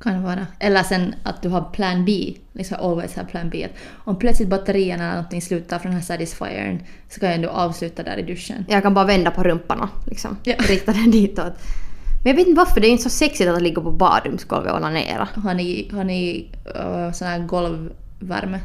Kan 0.00 0.22
vara. 0.22 0.46
Eller 0.58 0.82
sen 0.82 1.14
att 1.22 1.42
du 1.42 1.48
har 1.48 1.60
plan 1.72 2.04
B. 2.04 2.34
Liksom 2.52 2.76
always 2.80 3.16
have 3.16 3.28
plan 3.28 3.50
B. 3.50 3.68
Om 4.04 4.18
plötsligt 4.18 4.48
batterierna 4.48 5.04
eller 5.04 5.14
någonting 5.14 5.42
slutar 5.42 5.78
från 5.78 5.90
den 5.92 6.00
här 6.00 6.06
satisfiern 6.06 6.82
så 7.08 7.20
kan 7.20 7.40
du 7.40 7.48
avsluta 7.48 8.02
där 8.02 8.16
i 8.16 8.22
duschen. 8.22 8.64
Jag 8.68 8.82
kan 8.82 8.94
bara 8.94 9.04
vända 9.04 9.30
på 9.30 9.42
rumpan 9.42 9.80
och 9.80 10.08
liksom 10.08 10.36
Ja. 10.42 10.54
rikta 10.68 10.92
den 10.92 11.10
ditåt. 11.10 11.52
Men 12.24 12.30
jag 12.30 12.34
vet 12.34 12.46
inte 12.46 12.58
varför, 12.58 12.80
det 12.80 12.86
är 12.86 12.90
inte 12.90 13.02
så 13.02 13.10
sexigt 13.10 13.50
att 13.50 13.62
ligga 13.62 13.82
på 13.82 13.90
badrumsgolvet 13.90 14.72
och 14.72 14.78
onanera. 14.78 15.28
Har 15.34 15.54
ni, 15.54 15.90
har 15.92 16.04
ni 16.04 16.48
uh, 16.76 17.12
sån 17.12 17.28
här 17.28 17.38
golvvärme? 17.38 18.60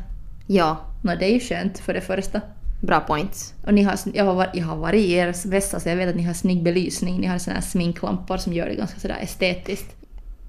Ja, 0.48 0.78
Nå, 1.02 1.16
det 1.16 1.26
är 1.26 1.34
ju 1.34 1.40
skönt 1.40 1.80
för 1.80 1.94
det 1.94 2.02
första. 2.02 2.42
bra 2.82 3.00
points. 3.00 3.54
Och 3.66 3.74
ni 3.74 3.84
har, 3.84 3.96
jag, 4.14 4.26
har 4.26 4.50
jag 4.54 4.66
har 4.66 4.76
varit 4.76 5.06
i 5.06 5.12
er 5.14 5.48
vässa 5.48 5.80
så 5.80 5.90
jag 5.90 5.96
vet 5.96 6.10
att 6.10 6.16
ni 6.16 6.24
har 6.24 6.34
snygg 6.34 6.64
belysning. 6.64 7.20
Ni 7.22 7.28
har 7.28 7.38
såna 7.38 7.54
här 7.56 7.62
sminklampor 7.62 8.38
som 8.38 8.54
gör 8.54 8.68
det 8.68 8.76
ganska 8.76 9.00
sådär 9.00 9.18
estetiskt. 9.22 9.96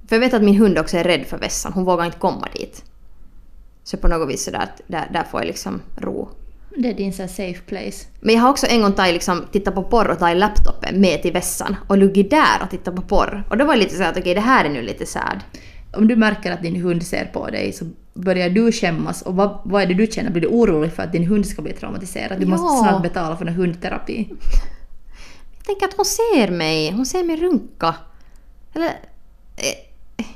För 0.08 0.16
jag 0.16 0.20
vet 0.20 0.34
att 0.34 0.42
min 0.42 0.56
hund 0.56 0.78
också 0.78 0.96
är 0.96 1.04
rädd 1.04 1.26
för 1.26 1.38
vässan, 1.38 1.72
hon 1.72 1.84
vågar 1.84 2.04
inte 2.04 2.18
komma 2.18 2.48
dit. 2.54 2.84
Så 3.84 3.96
på 3.96 4.08
något 4.08 4.28
vis 4.28 4.44
sådär 4.44 4.58
att 4.58 4.80
där, 4.86 5.08
där 5.12 5.25
får 5.30 5.40
jag 5.40 5.46
liksom 5.46 5.80
ro. 5.96 6.28
Det 6.78 6.88
är 6.90 6.94
din 6.94 7.12
så 7.12 7.28
safe 7.28 7.60
place. 7.66 8.06
Men 8.20 8.34
jag 8.34 8.42
har 8.42 8.50
också 8.50 8.66
en 8.66 8.82
gång 8.82 8.92
tagit 8.92 9.12
liksom, 9.14 9.44
tittat 9.52 9.75
på 9.75 9.82
porr 9.82 10.08
och 10.10 10.18
tagit 10.18 10.36
laptopen 10.36 11.00
med 11.00 11.22
till 11.22 11.32
vässan 11.32 11.76
och 11.88 11.98
luggit 11.98 12.30
där 12.30 12.62
och 12.62 12.70
tittat 12.70 12.96
på 12.96 13.02
porr. 13.02 13.44
Och 13.50 13.56
då 13.58 13.64
var 13.64 13.75
det 13.75 13.80
lite 13.80 13.96
så 13.96 14.02
att 14.04 14.16
okej 14.16 14.34
det 14.34 14.40
här 14.40 14.64
är 14.64 14.68
nu 14.68 14.82
lite 14.82 15.06
sad. 15.06 15.40
Om 15.96 16.08
du 16.08 16.16
märker 16.16 16.52
att 16.52 16.62
din 16.62 16.76
hund 16.82 17.06
ser 17.06 17.25
på 17.25 17.46
dig 17.50 17.72
så 17.72 17.84
börjar 18.14 18.50
du 18.50 18.72
skämmas 18.72 19.22
och 19.22 19.36
vad, 19.36 19.58
vad 19.64 19.82
är 19.82 19.86
det 19.86 19.94
du 19.94 20.06
känner? 20.06 20.30
Blir 20.30 20.42
du 20.42 20.48
orolig 20.48 20.92
för 20.92 21.02
att 21.02 21.12
din 21.12 21.25
hund 21.26 21.46
ska 21.46 21.62
bli 21.62 21.72
traumatiserad? 21.72 22.38
Du 22.40 22.44
Ja. 22.44 22.48
måste 22.50 22.88
snart 22.88 23.02
betala 23.02 23.36
för 23.36 23.46
en 23.46 23.54
hundterapi. 23.54 24.28
Jag 25.56 25.64
tänker 25.66 25.86
att 25.86 25.94
hon 25.96 26.04
ser 26.04 26.50
mig, 26.50 26.90
hon 26.92 27.06
ser 27.06 27.25
mig 27.25 27.36
runka. 27.36 27.94
Eller... 28.75 28.92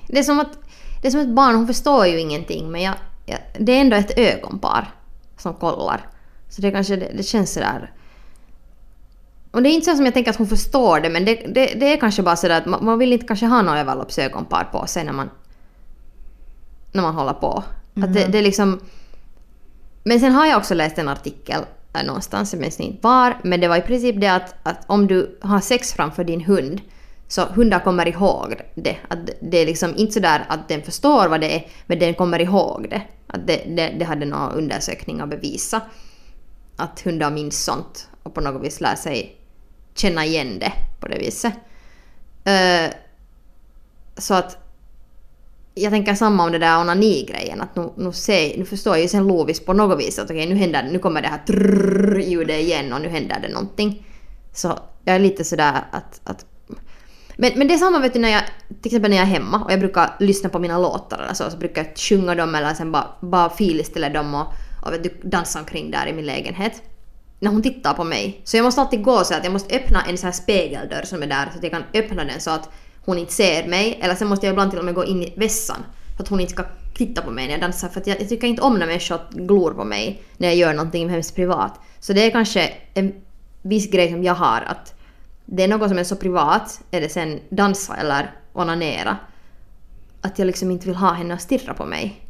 Det 0.06 0.18
är 0.18 0.22
som 0.22 0.40
att... 0.40 0.58
Det 1.02 1.08
är 1.08 1.10
som 1.10 1.20
ett 1.20 1.34
barn, 1.34 1.54
hon 1.54 1.66
förstår 1.66 2.06
ju 2.06 2.20
ingenting 2.20 2.70
men 2.70 2.82
jag, 2.82 2.94
jag, 3.26 3.38
det 3.58 3.72
är 3.72 3.80
ändå 3.80 3.96
ett 3.96 4.18
ögonpar 4.18 4.94
som 5.38 5.54
kollar. 5.54 6.06
Så 6.48 6.62
det 6.62 6.70
kanske, 6.70 6.96
det, 6.96 7.12
det 7.16 7.22
känns 7.22 7.52
sådär... 7.52 7.92
Och 9.50 9.62
det 9.62 9.68
är 9.68 9.72
inte 9.72 9.84
så 9.84 9.96
som 9.96 10.04
jag 10.04 10.14
tänker 10.14 10.30
att 10.30 10.36
hon 10.36 10.48
förstår 10.48 11.00
det 11.00 11.10
men 11.10 11.24
det, 11.24 11.34
det, 11.34 11.66
det 11.66 11.92
är 11.92 11.96
kanske 12.00 12.22
bara 12.22 12.36
sådär 12.36 12.58
att 12.58 12.66
man, 12.66 12.84
man 12.84 12.98
vill 12.98 13.12
inte 13.12 13.26
kanske 13.26 13.46
ha 13.46 13.62
några 13.62 13.80
överloppsögonpar 13.80 14.64
på 14.64 14.86
sig 14.86 15.04
när 15.04 15.12
man... 15.12 15.30
När 16.92 17.02
man 17.02 17.14
håller 17.14 17.32
på. 17.32 17.64
Att 18.02 18.14
det, 18.14 18.26
det 18.26 18.38
är 18.38 18.42
liksom... 18.42 18.80
Men 20.04 20.20
sen 20.20 20.32
har 20.32 20.46
jag 20.46 20.58
också 20.58 20.74
läst 20.74 20.98
en 20.98 21.08
artikel 21.08 21.60
någonstans, 22.04 22.52
jag 22.52 22.60
minns 22.60 22.80
inte 22.80 22.98
var, 23.02 23.36
men 23.42 23.60
det 23.60 23.68
var 23.68 23.76
i 23.76 23.80
princip 23.80 24.20
det 24.20 24.28
att, 24.28 24.54
att 24.62 24.84
om 24.86 25.06
du 25.06 25.38
har 25.42 25.60
sex 25.60 25.92
framför 25.92 26.24
din 26.24 26.40
hund 26.40 26.80
så 27.30 27.44
hundar 27.44 27.80
kommer 27.80 28.08
ihåg 28.08 28.54
det. 28.74 28.96
Att 29.08 29.18
det 29.40 29.58
är 29.58 29.66
liksom 29.66 29.94
inte 29.96 30.12
sådär 30.12 30.44
att 30.48 30.68
den 30.68 30.82
förstår 30.82 31.28
vad 31.28 31.40
det 31.40 31.56
är, 31.56 31.66
men 31.86 31.98
den 31.98 32.14
kommer 32.14 32.40
ihåg 32.40 32.86
det. 32.90 33.02
Att 33.26 33.46
det, 33.46 33.64
det, 33.76 33.94
det 33.98 34.04
hade 34.04 34.26
några 34.26 34.50
undersökningar 34.50 35.26
bevisat. 35.26 35.82
Att 36.76 37.00
hundar 37.00 37.30
minns 37.30 37.64
sånt 37.64 38.08
och 38.22 38.34
på 38.34 38.40
något 38.40 38.62
vis 38.62 38.80
lär 38.80 38.94
sig 38.94 39.36
känna 39.94 40.24
igen 40.24 40.58
det 40.58 40.72
på 41.00 41.08
det 41.08 41.18
viset. 41.18 41.52
Uh, 42.46 42.92
så 44.16 44.34
att 44.34 44.58
jag 45.74 45.92
tänker 45.92 46.14
samma 46.14 46.44
om 46.44 46.52
det 46.52 46.58
där 46.58 46.80
onani-grejen. 46.80 47.60
Att 47.60 47.76
nu, 47.76 47.90
nu, 47.96 48.12
ser, 48.12 48.58
nu 48.58 48.64
förstår 48.64 48.94
jag 48.94 49.02
ju 49.02 49.08
sen 49.08 49.26
logiskt 49.26 49.66
på 49.66 49.72
något 49.72 49.98
vis 49.98 50.18
att 50.18 50.30
okej, 50.30 50.48
nu, 50.48 50.54
händer, 50.54 50.88
nu 50.92 50.98
kommer 50.98 51.22
det 51.22 51.28
här 51.28 51.42
trrrr 51.46 52.20
ljudet 52.20 52.60
igen 52.60 52.92
och 52.92 53.00
nu 53.00 53.08
händer 53.08 53.40
det 53.42 53.48
någonting. 53.48 54.06
Så 54.52 54.78
jag 55.04 55.14
är 55.14 55.20
lite 55.20 55.44
sådär 55.44 55.84
att, 55.90 56.20
att 56.24 56.46
men, 57.40 57.52
men 57.56 57.68
det 57.68 57.74
är 57.74 57.78
samma 57.78 57.98
vet 57.98 58.12
du 58.12 58.18
när 58.18 58.28
jag, 58.28 58.42
till 58.68 58.86
exempel 58.86 59.10
när 59.10 59.16
jag 59.16 59.26
är 59.26 59.30
hemma 59.30 59.64
och 59.64 59.72
jag 59.72 59.80
brukar 59.80 60.16
lyssna 60.18 60.48
på 60.48 60.58
mina 60.58 60.78
låtar 60.78 61.18
eller 61.18 61.34
så, 61.34 61.50
så 61.50 61.56
brukar 61.56 61.84
jag 61.84 61.98
sjunga 61.98 62.34
dem 62.34 62.54
eller 62.54 62.74
sen 62.74 62.92
bara, 62.92 63.06
bara 63.20 63.50
filställa 63.50 64.08
dem 64.08 64.34
och, 64.34 64.46
och 64.86 64.92
vet 64.92 65.02
du, 65.02 65.20
dansa 65.22 65.58
omkring 65.58 65.90
där 65.90 66.06
i 66.06 66.12
min 66.12 66.26
lägenhet. 66.26 66.82
När 67.38 67.50
hon 67.50 67.62
tittar 67.62 67.94
på 67.94 68.04
mig. 68.04 68.40
Så 68.44 68.56
jag 68.56 68.64
måste 68.64 68.80
alltid 68.80 69.02
gå 69.02 69.24
så 69.24 69.34
att 69.34 69.44
jag 69.44 69.52
måste 69.52 69.76
öppna 69.76 70.02
en 70.02 70.18
sån 70.18 70.26
här 70.26 70.32
spegeldörr 70.32 71.02
som 71.02 71.22
är 71.22 71.26
där 71.26 71.48
så 71.52 71.58
att 71.58 71.62
jag 71.62 71.72
kan 71.72 71.84
öppna 71.94 72.24
den 72.24 72.40
så 72.40 72.50
att 72.50 72.70
hon 73.04 73.18
inte 73.18 73.32
ser 73.32 73.68
mig. 73.68 73.98
Eller 74.02 74.14
sen 74.14 74.28
måste 74.28 74.46
jag 74.46 74.52
ibland 74.52 74.70
till 74.70 74.78
och 74.78 74.84
med 74.84 74.94
gå 74.94 75.04
in 75.04 75.22
i 75.22 75.34
vässan 75.36 75.84
för 76.16 76.22
att 76.22 76.28
hon 76.28 76.40
inte 76.40 76.52
ska 76.52 76.64
titta 76.94 77.22
på 77.22 77.30
mig 77.30 77.46
när 77.46 77.52
jag 77.52 77.60
dansar. 77.60 77.88
För 77.88 78.00
att 78.00 78.06
jag, 78.06 78.20
jag 78.20 78.28
tycker 78.28 78.46
inte 78.46 78.62
om 78.62 78.78
när 78.78 78.86
människor 78.86 79.20
glor 79.30 79.70
på 79.70 79.84
mig 79.84 80.22
när 80.36 80.48
jag 80.48 80.56
gör 80.56 80.74
någonting 80.74 81.08
hemskt 81.08 81.36
privat. 81.36 81.80
Så 82.00 82.12
det 82.12 82.26
är 82.26 82.30
kanske 82.30 82.72
en 82.94 83.12
viss 83.62 83.90
grej 83.90 84.10
som 84.10 84.24
jag 84.24 84.34
har 84.34 84.60
att 84.60 84.99
det 85.52 85.62
är 85.62 85.68
något 85.68 85.88
som 85.88 85.98
är 85.98 86.04
så 86.04 86.16
privat, 86.16 86.80
är 86.90 87.00
det 87.00 87.08
sen 87.08 87.40
dansa 87.48 87.96
eller 87.96 88.30
onanera, 88.52 89.16
att 90.20 90.38
jag 90.38 90.46
liksom 90.46 90.70
inte 90.70 90.86
vill 90.86 90.96
ha 90.96 91.12
henne 91.12 91.34
att 91.34 91.42
stirra 91.42 91.74
på 91.74 91.86
mig. 91.86 92.20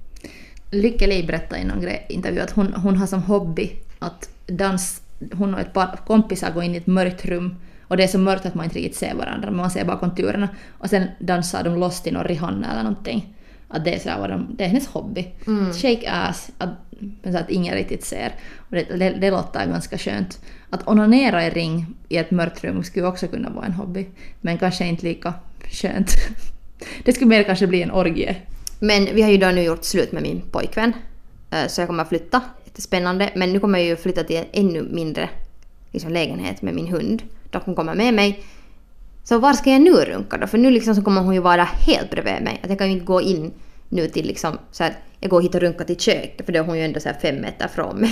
Lykke 0.71 1.07
Li 1.07 1.23
berättade 1.23 1.61
i 1.61 1.65
någon 1.65 1.89
intervju 2.09 2.41
att 2.41 2.50
hon, 2.50 2.75
hon 2.75 2.97
har 2.97 3.07
som 3.07 3.23
hobby 3.23 3.73
att 3.99 4.29
dans, 4.47 5.03
hon 5.33 5.55
och 5.55 5.61
ett 5.61 5.73
par 5.73 6.00
kompisar 6.07 6.50
går 6.50 6.62
in 6.62 6.75
i 6.75 6.79
ett 6.79 6.87
mörkt 6.87 7.25
rum 7.25 7.55
och 7.91 7.97
det 7.97 8.05
är 8.05 8.09
så 8.09 8.19
mörkt 8.19 8.47
att 8.47 8.55
man 8.55 8.65
inte 8.65 8.79
riktigt 8.79 8.97
ser 8.97 9.15
varandra, 9.15 9.50
men 9.50 9.57
man 9.57 9.71
ser 9.71 9.85
bara 9.85 9.99
konturerna. 9.99 10.49
Och 10.79 10.91
sen 10.91 11.07
dansar 11.19 11.65
de 11.65 11.77
loss 11.77 12.03
till 12.03 12.12
någon 12.12 12.25
Rihanna 12.25 12.73
eller 12.73 12.83
någonting. 12.83 13.35
Att 13.69 13.85
det 13.85 13.95
är, 13.95 13.99
så 13.99 14.21
vad 14.21 14.31
de, 14.31 14.57
det 14.57 14.65
är 14.65 14.69
hennes 14.69 14.87
hobby. 14.87 15.29
Mm. 15.47 15.73
Shake 15.73 16.11
ass, 16.11 16.50
att, 16.59 16.71
att 17.35 17.50
ingen 17.50 17.75
riktigt 17.75 18.05
ser. 18.05 18.35
Och 18.57 18.77
det, 18.77 18.83
det, 18.83 19.11
det 19.11 19.31
låter 19.31 19.67
ganska 19.67 19.99
skönt. 19.99 20.41
Att 20.71 20.89
onanera 20.89 21.47
i 21.47 21.50
ring 21.50 21.87
i 22.09 22.17
ett 22.17 22.31
mörkt 22.31 22.65
rum 22.65 22.83
skulle 22.83 23.07
också 23.07 23.27
kunna 23.27 23.50
vara 23.50 23.67
en 23.67 23.73
hobby. 23.73 24.07
Men 24.41 24.59
kanske 24.59 24.87
inte 24.87 25.07
lika 25.07 25.35
skönt. 25.71 26.11
Det 27.05 27.12
skulle 27.12 27.29
mer 27.29 27.43
kanske 27.43 27.67
bli 27.67 27.83
en 27.83 27.91
orgie. 27.91 28.37
Men 28.79 29.09
vi 29.15 29.23
har 29.23 29.31
ju 29.31 29.37
då 29.37 29.47
nu 29.47 29.62
gjort 29.62 29.85
slut 29.85 30.12
med 30.12 30.23
min 30.23 30.43
pojkvän. 30.50 30.93
Eh, 31.50 31.67
så 31.67 31.81
jag 31.81 31.89
kommer 31.89 32.03
att 32.03 32.09
flytta. 32.09 32.41
Jättespännande. 32.65 33.31
Men 33.35 33.53
nu 33.53 33.61
kommer 33.61 33.79
jag 33.79 33.89
ju 33.89 33.97
flytta 33.97 34.25
till 34.25 34.37
en 34.37 34.47
ännu 34.53 34.83
mindre 34.83 35.29
liksom, 35.91 36.12
lägenhet 36.12 36.62
med 36.62 36.75
min 36.75 36.87
hund. 36.87 37.23
Då 37.50 37.61
hon 37.65 37.75
kommer 37.75 37.95
med 37.95 38.15
mig. 38.15 38.45
Så 39.25 39.39
var 39.39 39.53
ska 39.53 39.71
jag 39.71 39.81
nu 39.81 39.93
runka 39.93 40.37
då? 40.37 40.47
För 40.47 40.59
nu 40.59 40.71
liksom 40.71 40.95
så 40.95 41.03
kommer 41.03 41.21
hon 41.21 41.35
ju 41.35 41.41
vara 41.41 41.65
helt 41.65 42.11
bredvid 42.11 42.43
mig. 42.43 42.61
Att 42.62 42.69
jag 42.69 42.79
kan 42.79 42.87
ju 42.87 42.93
inte 42.93 43.07
gå 43.07 43.21
in 43.21 43.53
nu 43.89 44.09
till 44.09 44.27
liksom 44.27 44.59
så 44.71 44.85
här, 44.85 44.97
jag 45.21 45.31
går 45.31 45.43
hit 45.43 45.55
och 45.55 45.61
runkar 45.61 45.85
till 45.85 46.00
köket 46.00 46.47
för 46.47 46.53
då 46.53 46.59
är 46.59 46.65
hon 46.65 46.79
ju 46.79 46.85
ändå 46.85 47.00
så 47.00 47.09
här 47.09 47.17
fem 47.23 47.41
meter 47.41 47.69
från 47.69 47.97
mig. 47.97 48.11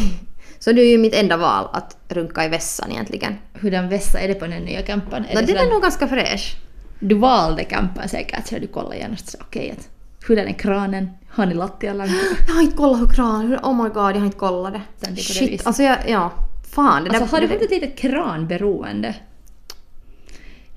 Så 0.59 0.73
det 0.73 0.83
är 0.83 0.91
ju 0.91 0.99
mitt 0.99 1.15
enda 1.15 1.37
val 1.37 1.69
att 1.73 1.97
runka 2.09 2.45
i 2.45 2.49
vässan 2.49 2.91
egentligen. 2.91 3.35
Hur 3.53 3.71
den 3.71 3.89
vässa 3.89 4.21
är 4.21 4.29
det 4.29 4.35
på 4.35 4.47
den 4.47 4.63
nya 4.63 4.83
campen? 4.83 5.25
Är 5.25 5.35
No, 5.35 5.47
den 5.47 5.57
är 5.57 5.71
nog 5.71 5.83
ganska 5.83 6.09
fräsch. 6.09 6.57
Du 7.01 7.15
valde 7.15 7.65
campen 7.65 8.09
säkert 8.09 8.47
så 8.47 8.59
du 8.59 8.67
kollade 8.67 8.97
genast 8.97 9.29
så 9.31 9.39
okej 9.41 9.71
att 9.79 9.89
hur 10.29 10.39
är 10.39 10.53
kranen? 10.53 11.11
Har 11.29 11.47
ni 11.47 11.55
lattialankor? 11.55 12.17
Jag 12.49 12.55
har 12.55 12.63
inte 12.63 12.77
kollat 12.77 13.01
hur 13.01 13.09
kran... 13.09 13.47
hur- 13.47 13.57
Oh 13.59 13.83
my 13.83 13.89
god, 13.89 13.97
jag 13.97 14.19
har 14.19 14.25
inte 14.27 14.39
kollat 14.39 14.73
det. 14.73 14.83
Det 15.11 15.17
Shit, 15.17 15.67
alltså 15.67 15.83
jag... 15.83 15.97
Ja. 16.09 16.33
Fan, 16.71 17.05
det 17.05 17.11
Alltså 17.11 17.25
där... 17.25 17.33
har 17.33 17.41
du 17.41 17.49
fått 17.49 17.63
ett 17.63 17.71
litet 17.71 17.99
kranberoende? 17.99 19.15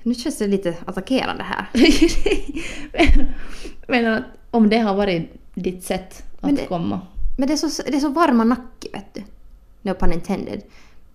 Nu 0.04 0.14
känns 0.16 0.38
det 0.38 0.48
lite 0.48 0.76
attackerande 0.86 1.44
här. 1.44 1.66
men, 2.94 3.28
men 4.04 4.24
om 4.52 4.70
det 4.70 4.78
har 4.78 4.96
varit 4.96 5.34
ditt 5.54 5.84
sätt 5.84 6.24
att 6.36 6.42
Men 6.42 6.56
det- 6.56 6.66
komma. 6.66 7.02
Men 7.38 7.48
det 7.48 7.54
är 7.54 7.58
så, 7.58 7.84
det 7.84 7.96
är 7.96 8.00
så 8.00 8.10
varma 8.10 8.44
nacke, 8.44 8.88
vet 8.94 9.14
du. 9.14 9.24
No 9.82 9.94
pun 9.94 10.14
intended. 10.14 10.62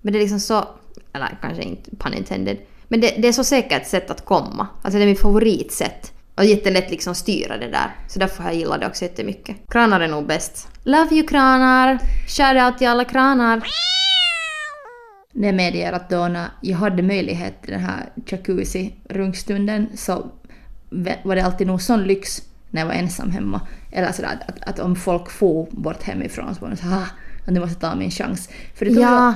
Men 0.00 0.12
det 0.12 0.18
är 0.18 0.20
liksom 0.20 0.40
så... 0.40 0.64
Eller 1.12 1.38
kanske 1.42 1.62
inte 1.62 1.96
pun 1.96 2.14
intended. 2.14 2.58
Men 2.88 3.00
det, 3.00 3.14
det 3.18 3.28
är 3.28 3.32
så 3.32 3.44
säkert 3.44 3.86
sätt 3.86 4.10
att 4.10 4.24
komma. 4.24 4.66
Alltså 4.82 4.98
det 4.98 5.04
är 5.04 5.08
mitt 5.08 5.20
favoritsätt. 5.20 6.12
Och 6.34 6.44
jättelätt 6.44 6.90
liksom 6.90 7.14
styra 7.14 7.56
det 7.56 7.68
där. 7.68 7.96
Så 8.08 8.18
därför 8.18 8.42
har 8.42 8.50
jag 8.50 8.58
gillat 8.58 8.80
det 8.80 8.86
också 8.86 9.04
jättemycket. 9.04 9.56
Kranar 9.68 10.00
är 10.00 10.08
nog 10.08 10.26
bäst. 10.26 10.68
Love 10.84 11.14
you 11.16 11.26
kranar! 11.26 11.98
Shoutout 12.28 12.78
till 12.78 12.88
alla 12.88 13.04
kranar! 13.04 13.62
Det 15.32 15.52
medger 15.52 15.92
att 15.92 16.10
då 16.10 16.28
när 16.28 16.48
jag 16.60 16.78
hade 16.78 17.02
möjlighet 17.02 17.62
till 17.62 17.72
den 17.72 17.80
här 17.80 18.08
jacuzzi-runkstunden 18.26 19.86
så 19.96 20.30
var 21.22 21.36
det 21.36 21.44
alltid 21.44 21.66
nog 21.66 21.82
sån 21.82 22.02
lyx 22.02 22.42
när 22.70 22.80
jag 22.80 22.86
var 22.86 22.94
ensam 22.94 23.30
hemma. 23.30 23.60
Eller 23.92 24.12
sådär 24.12 24.38
att, 24.48 24.68
att, 24.68 24.78
om 24.78 24.96
folk 24.96 25.30
for 25.30 25.66
bort 25.70 26.02
hemifrån 26.02 26.54
så 26.54 26.60
var 26.60 26.70
det 26.70 26.76
så 26.76 26.86
här, 26.86 26.96
ah, 26.96 27.06
att 27.46 27.52
nu 27.52 27.60
måste 27.60 27.74
jag 27.74 27.92
ta 27.92 27.98
min 27.98 28.10
chans. 28.10 28.48
För 28.74 28.84
det 28.84 28.94
tog, 28.94 29.02
Ja. 29.02 29.34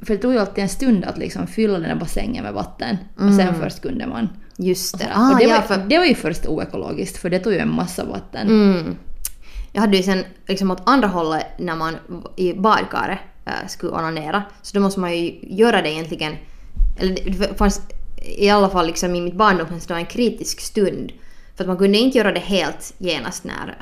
ju, 0.00 0.06
för 0.06 0.14
det 0.14 0.20
tog 0.20 0.32
ju 0.32 0.38
alltid 0.38 0.62
en 0.62 0.68
stund 0.68 1.04
att 1.04 1.18
liksom 1.18 1.46
fylla 1.46 1.78
den 1.78 1.88
där 1.88 1.96
bassängen 1.96 2.44
med 2.44 2.52
vatten 2.52 2.96
och 3.14 3.34
sen 3.34 3.54
först 3.54 3.82
kunde 3.82 4.06
man. 4.06 4.28
Just 4.58 4.98
det. 4.98 5.08
Ah, 5.14 5.32
och 5.32 5.38
det, 5.38 5.44
ja, 5.44 5.56
var, 5.56 5.62
för, 5.62 5.84
det 5.88 5.98
var 5.98 6.04
ju 6.04 6.14
först 6.14 6.46
oekologiskt 6.46 7.16
för 7.16 7.30
det 7.30 7.38
tog 7.38 7.52
ju 7.52 7.58
en 7.58 7.74
massa 7.74 8.04
vatten. 8.04 8.46
Mm. 8.48 8.96
Jag 9.72 9.80
hade 9.80 9.96
ju 9.96 10.02
sen 10.02 10.24
liksom 10.46 10.70
åt 10.70 10.82
andra 10.86 11.08
hållet 11.08 11.46
när 11.58 11.76
man 11.76 11.96
i 12.36 12.52
badkaret 12.52 13.18
äh, 13.44 13.68
skulle 13.68 13.92
onanera. 13.92 14.42
Så 14.62 14.76
då 14.76 14.82
måste 14.82 15.00
man 15.00 15.16
ju 15.16 15.38
göra 15.42 15.82
det 15.82 15.92
egentligen. 15.92 16.32
Eller 16.98 17.14
det 17.14 17.58
fanns 17.58 17.80
i 18.38 18.50
alla 18.50 18.68
fall 18.68 18.86
liksom 18.86 19.14
i 19.14 19.20
mitt 19.20 19.36
barndom 19.36 19.66
det 19.88 19.94
en 19.94 20.06
kritisk 20.06 20.60
stund. 20.60 21.12
För 21.56 21.64
att 21.64 21.68
man 21.68 21.76
kunde 21.76 21.98
inte 21.98 22.18
göra 22.18 22.32
det 22.32 22.40
helt 22.40 22.94
genast 22.98 23.44
när, 23.44 23.76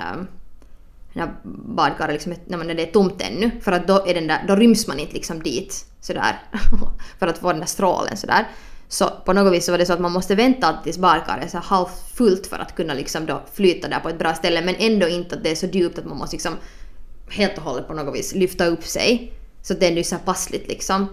när 1.14 1.34
badkaret 1.76 2.12
liksom, 2.12 2.34
när 2.46 2.58
man 2.58 2.66
när 2.66 2.74
det 2.74 2.88
är 2.88 2.92
tomt 2.92 3.22
ännu. 3.22 3.50
För 3.60 3.72
att 3.72 3.86
då, 3.86 4.06
är 4.06 4.14
den 4.14 4.26
där, 4.26 4.44
då 4.48 4.56
ryms 4.56 4.86
man 4.86 4.98
inte 4.98 5.14
liksom 5.14 5.42
dit 5.42 5.86
sådär. 6.00 6.42
för 7.18 7.26
att 7.26 7.38
få 7.38 7.50
den 7.50 7.60
där 7.60 7.66
strålen 7.66 8.16
sådär. 8.16 8.48
Så 8.88 9.10
på 9.24 9.32
något 9.32 9.52
vis 9.52 9.64
så 9.64 9.72
var 9.72 9.78
det 9.78 9.86
så 9.86 9.92
att 9.92 10.00
man 10.00 10.12
måste 10.12 10.34
vänta 10.34 10.78
tills 10.84 10.98
badkaret 10.98 11.54
är 11.54 11.58
halvfullt 11.58 12.46
för 12.46 12.58
att 12.58 12.76
kunna 12.76 12.94
liksom 12.94 13.26
då 13.26 13.42
flyta 13.52 13.88
där 13.88 14.00
på 14.00 14.08
ett 14.08 14.18
bra 14.18 14.34
ställe 14.34 14.62
men 14.62 14.74
ändå 14.78 15.08
inte 15.08 15.34
att 15.34 15.44
det 15.44 15.50
är 15.50 15.54
så 15.54 15.66
djupt 15.66 15.98
att 15.98 16.04
man 16.04 16.18
måste 16.18 16.36
liksom 16.36 16.56
helt 17.28 17.58
och 17.58 17.64
hållet 17.64 17.86
på 17.86 17.94
något 17.94 18.14
vis 18.14 18.34
lyfta 18.34 18.66
upp 18.66 18.84
sig. 18.84 19.32
Så 19.62 19.72
att 19.72 19.80
det 19.80 19.86
är 19.86 19.90
ändå 19.90 20.02
så 20.02 20.16
passligt 20.16 20.68
liksom. 20.68 21.06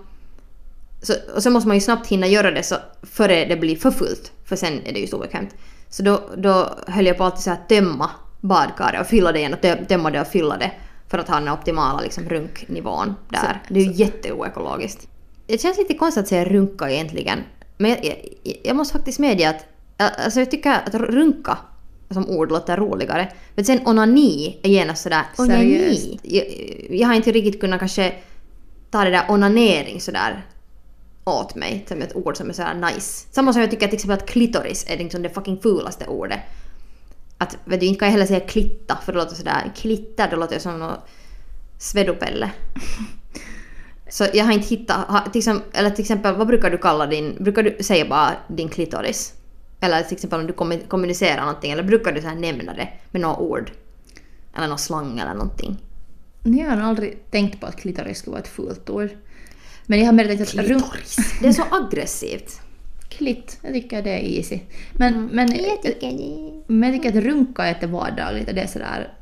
Så, 1.01 1.13
och 1.35 1.43
så 1.43 1.49
måste 1.49 1.67
man 1.67 1.77
ju 1.77 1.81
snabbt 1.81 2.07
hinna 2.07 2.27
göra 2.27 2.51
det 2.51 2.63
så 2.63 2.75
före 3.03 3.45
det 3.45 3.57
blir 3.57 3.75
för 3.75 3.91
fullt 3.91 4.31
för 4.45 4.55
sen 4.55 4.81
är 4.85 4.93
det 4.93 4.99
ju 4.99 5.07
så 5.07 5.17
obekvämt. 5.17 5.55
Så 5.89 6.03
då, 6.03 6.21
då 6.37 6.77
höll 6.87 7.05
jag 7.05 7.17
på 7.17 7.23
alltid 7.23 7.43
så 7.43 7.49
här 7.49 7.59
tömma 7.69 8.09
badkaret 8.41 9.01
och 9.01 9.07
fylla 9.07 9.31
det 9.31 9.39
igen 9.39 9.53
och 9.53 9.61
tö- 9.61 9.85
tömma 9.85 10.11
det 10.11 10.21
och 10.21 10.27
fylla 10.27 10.57
det 10.57 10.71
för 11.07 11.17
att 11.17 11.27
ha 11.27 11.39
den 11.39 11.49
optimala 11.49 12.01
liksom, 12.01 12.29
runknivån 12.29 13.15
där. 13.29 13.61
det 13.69 13.79
är 13.79 13.83
ju 13.83 13.91
jätteoekologiskt. 13.91 15.07
Det 15.47 15.61
känns 15.61 15.77
lite 15.77 15.93
konstigt 15.93 16.21
att 16.23 16.27
säga 16.27 16.45
runka 16.45 16.89
egentligen. 16.89 17.39
Men 17.77 17.89
jag, 17.91 17.99
jag, 18.03 18.57
jag 18.63 18.75
måste 18.75 18.93
faktiskt 18.93 19.19
medge 19.19 19.49
att 19.49 19.65
alltså 19.97 20.39
jag 20.39 20.51
tycker 20.51 20.71
att 20.71 20.93
runka 20.93 21.57
som 22.09 22.29
ord 22.29 22.51
låter 22.51 22.77
roligare. 22.77 23.31
Men 23.55 23.65
sen 23.65 23.87
onani 23.87 24.59
är 24.63 24.69
genast 24.69 25.03
sådär 25.03 25.23
onani. 25.37 26.19
Jag, 26.23 26.45
jag 26.99 27.07
har 27.07 27.15
inte 27.15 27.31
riktigt 27.31 27.61
kunnat 27.61 27.79
kanske 27.79 28.13
ta 28.91 29.03
det 29.03 29.09
där 29.09 29.25
onanering 29.29 30.01
sådär 30.01 30.45
åt 31.23 31.55
mig 31.55 31.85
som 31.87 32.01
ett 32.01 32.15
ord 32.15 32.37
som 32.37 32.49
är 32.49 32.53
sådär 32.53 32.73
nice. 32.73 33.27
Samma 33.31 33.53
som 33.53 33.61
jag 33.61 33.71
tycker 33.71 33.87
till 33.87 33.95
exempel 33.95 34.17
att 34.17 34.29
klitoris 34.29 34.85
är 34.87 34.97
liksom 34.97 35.21
det 35.21 35.29
fucking 35.29 35.59
fulaste 35.61 36.07
ordet. 36.07 36.39
Att 37.41 37.57
vet 37.65 37.79
du, 37.79 37.85
inte 37.85 37.99
kan 37.99 38.05
jag 38.05 38.11
heller 38.11 38.25
säga 38.25 38.39
klitta 38.39 38.97
för 39.05 39.11
det 39.13 39.17
låter 39.19 39.35
sådär 39.35 39.71
klitta, 39.75 40.27
det 40.27 40.35
låter 40.35 40.59
som 40.59 40.79
något 40.79 40.99
svedopelle. 41.77 42.51
Så 44.09 44.25
jag 44.33 44.45
har 44.45 44.51
inte 44.51 44.67
hittat, 44.67 45.07
ha- 45.07 45.29
till 45.31 45.39
exempel, 45.39 45.69
eller 45.73 45.89
till 45.89 46.01
exempel 46.01 46.35
vad 46.35 46.47
brukar 46.47 46.69
du 46.69 46.77
kalla 46.77 47.05
din, 47.07 47.37
brukar 47.39 47.63
du 47.63 47.83
säga 47.83 48.05
bara 48.05 48.31
din 48.47 48.69
klitoris? 48.69 49.33
Eller 49.79 50.03
till 50.03 50.13
exempel 50.13 50.39
om 50.39 50.47
du 50.47 50.53
kommu- 50.53 50.87
kommunicerar 50.87 51.41
någonting 51.41 51.71
eller 51.71 51.83
brukar 51.83 52.11
du 52.11 52.21
så 52.21 52.27
här 52.27 52.35
nämna 52.35 52.73
det 52.73 52.89
med 53.11 53.21
några 53.21 53.37
ord? 53.37 53.71
Eller 54.57 54.67
någon 54.67 54.77
slang 54.79 55.19
eller 55.19 55.33
någonting? 55.33 55.77
Jag 56.43 56.69
har 56.69 56.75
nog 56.75 56.85
aldrig 56.85 57.31
tänkt 57.31 57.59
på 57.59 57.65
att 57.65 57.75
klitoris 57.81 58.17
skulle 58.17 58.31
vara 58.31 58.41
ett 58.41 58.47
fult 58.47 58.89
ord. 58.89 59.09
Men 59.85 59.99
jag 59.99 60.05
har 60.05 60.13
mer 60.13 60.25
tänkt 60.27 60.41
att 60.41 60.53
runk... 60.55 60.83
Det 61.41 61.47
är 61.47 61.51
så 61.53 61.63
aggressivt. 61.71 62.61
Klitt, 63.21 63.59
jag 63.63 63.73
tycker 63.73 64.01
det 64.01 64.09
är 64.09 64.37
easy. 64.37 64.59
Men, 64.93 65.25
men, 65.25 65.49
det. 65.49 65.53
men 66.67 66.93
jag 66.93 67.03
tycker 67.03 67.17
att 67.17 67.23
runka 67.23 67.65
är 67.65 67.73
lite 67.73 67.87
vardagligt 67.87 68.49
och 68.49 68.55
det 68.55 68.61
är 68.61 68.67
sådär... 68.67 69.13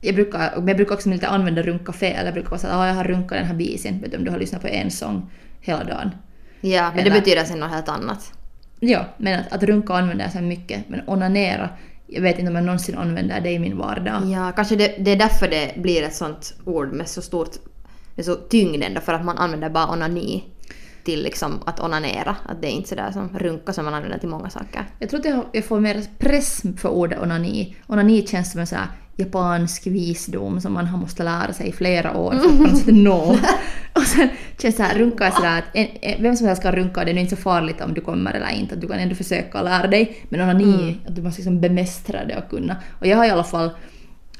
Jag 0.00 0.14
brukar, 0.14 0.52
men 0.56 0.68
jag 0.68 0.76
brukar 0.76 0.94
också 0.94 1.10
lite 1.10 1.28
använda 1.28 1.62
runka 1.62 1.92
fel. 1.92 2.24
Jag 2.24 2.34
brukar 2.34 2.50
vara 2.50 2.60
såhär, 2.60 2.82
ah, 2.82 2.86
jag 2.86 2.94
har 2.94 3.04
runkat 3.04 3.38
den 3.38 3.46
här 3.46 3.54
bisen. 3.54 4.00
Vet 4.00 4.10
du, 4.10 4.16
om 4.16 4.24
du 4.24 4.30
har 4.30 4.38
lyssnat 4.38 4.62
på 4.62 4.68
en 4.68 4.90
sång 4.90 5.30
hela 5.60 5.84
dagen. 5.84 6.10
Ja, 6.60 6.92
men 6.94 7.04
det 7.04 7.10
Eller- 7.10 7.20
betyder 7.20 7.44
sen 7.44 7.60
något 7.60 7.70
helt 7.70 7.88
annat. 7.88 8.32
Ja, 8.80 9.04
men 9.16 9.40
att, 9.40 9.52
att 9.52 9.62
runka 9.62 9.94
använder 9.94 10.24
jag 10.24 10.32
så 10.32 10.40
mycket. 10.40 10.88
Men 10.88 11.00
onanera, 11.06 11.68
jag 12.06 12.22
vet 12.22 12.38
inte 12.38 12.50
om 12.50 12.56
jag 12.56 12.64
någonsin 12.64 12.98
använder 12.98 13.40
det 13.40 13.50
i 13.50 13.58
min 13.58 13.78
vardag. 13.78 14.22
Ja, 14.24 14.52
kanske 14.56 14.76
det, 14.76 14.94
det 14.98 15.10
är 15.10 15.16
därför 15.16 15.48
det 15.48 15.72
blir 15.76 16.02
ett 16.02 16.14
sånt 16.14 16.54
ord 16.64 16.92
med 16.92 17.08
så 17.08 17.22
stort 17.22 17.56
med 18.14 18.24
så 18.24 18.34
tyngd 18.34 18.82
ändå 18.82 19.00
för 19.00 19.12
att 19.12 19.24
man 19.24 19.38
använder 19.38 19.70
bara 19.70 19.92
onani 19.92 20.44
till 21.04 21.22
liksom 21.22 21.60
att 21.66 21.80
onanera. 21.80 22.36
Att 22.46 22.62
det 22.62 22.66
är 22.68 22.70
inte 22.70 22.88
sådär 22.88 23.10
som 23.12 23.38
runka 23.38 23.72
som 23.72 23.84
man 23.84 23.94
använder 23.94 24.18
till 24.18 24.28
många 24.28 24.50
saker. 24.50 24.84
Jag 24.98 25.10
tror 25.10 25.20
att 25.20 25.44
jag, 25.52 25.64
får 25.64 25.80
mer 25.80 26.02
press 26.18 26.62
för 26.76 26.88
ordet 26.88 27.22
onani. 27.22 27.76
Onani 27.86 28.26
känns 28.26 28.52
som 28.52 28.60
en 28.60 28.66
sån 28.66 28.78
här 28.78 28.88
japansk 29.16 29.86
visdom 29.86 30.60
som 30.60 30.72
man 30.72 30.86
har 30.86 30.98
måste 30.98 31.22
lära 31.22 31.52
sig 31.52 31.68
i 31.68 31.72
flera 31.72 32.16
år 32.16 32.32
för 32.32 32.48
att 32.48 32.58
på 32.58 32.62
något 32.62 32.78
sätt 32.78 32.94
nå. 32.94 33.38
Och 33.92 34.02
sen, 34.02 34.28
känns 34.58 34.76
så 34.76 34.82
här, 34.82 34.98
runka 34.98 35.26
är 35.26 35.30
sådär 35.30 35.58
att 35.58 35.64
en, 35.72 35.86
en, 36.00 36.22
vem 36.22 36.36
som 36.36 36.46
helst 36.46 36.62
kan 36.62 36.72
runka, 36.72 37.04
det 37.04 37.10
är 37.10 37.18
inte 37.18 37.36
så 37.36 37.42
farligt 37.42 37.80
om 37.80 37.94
du 37.94 38.00
kommer 38.00 38.34
eller 38.34 38.50
inte, 38.50 38.74
att 38.74 38.80
du 38.80 38.88
kan 38.88 38.98
ändå 38.98 39.14
försöka 39.14 39.62
lära 39.62 39.86
dig. 39.86 40.26
Men 40.28 40.40
onani, 40.40 41.00
att 41.08 41.16
du 41.16 41.22
måste 41.22 41.38
liksom 41.40 41.60
bemästra 41.60 42.24
det 42.24 42.36
och 42.36 42.50
kunna. 42.50 42.76
Och 43.00 43.06
jag 43.06 43.16
har 43.16 43.24
i 43.24 43.30
alla 43.30 43.44
fall 43.44 43.70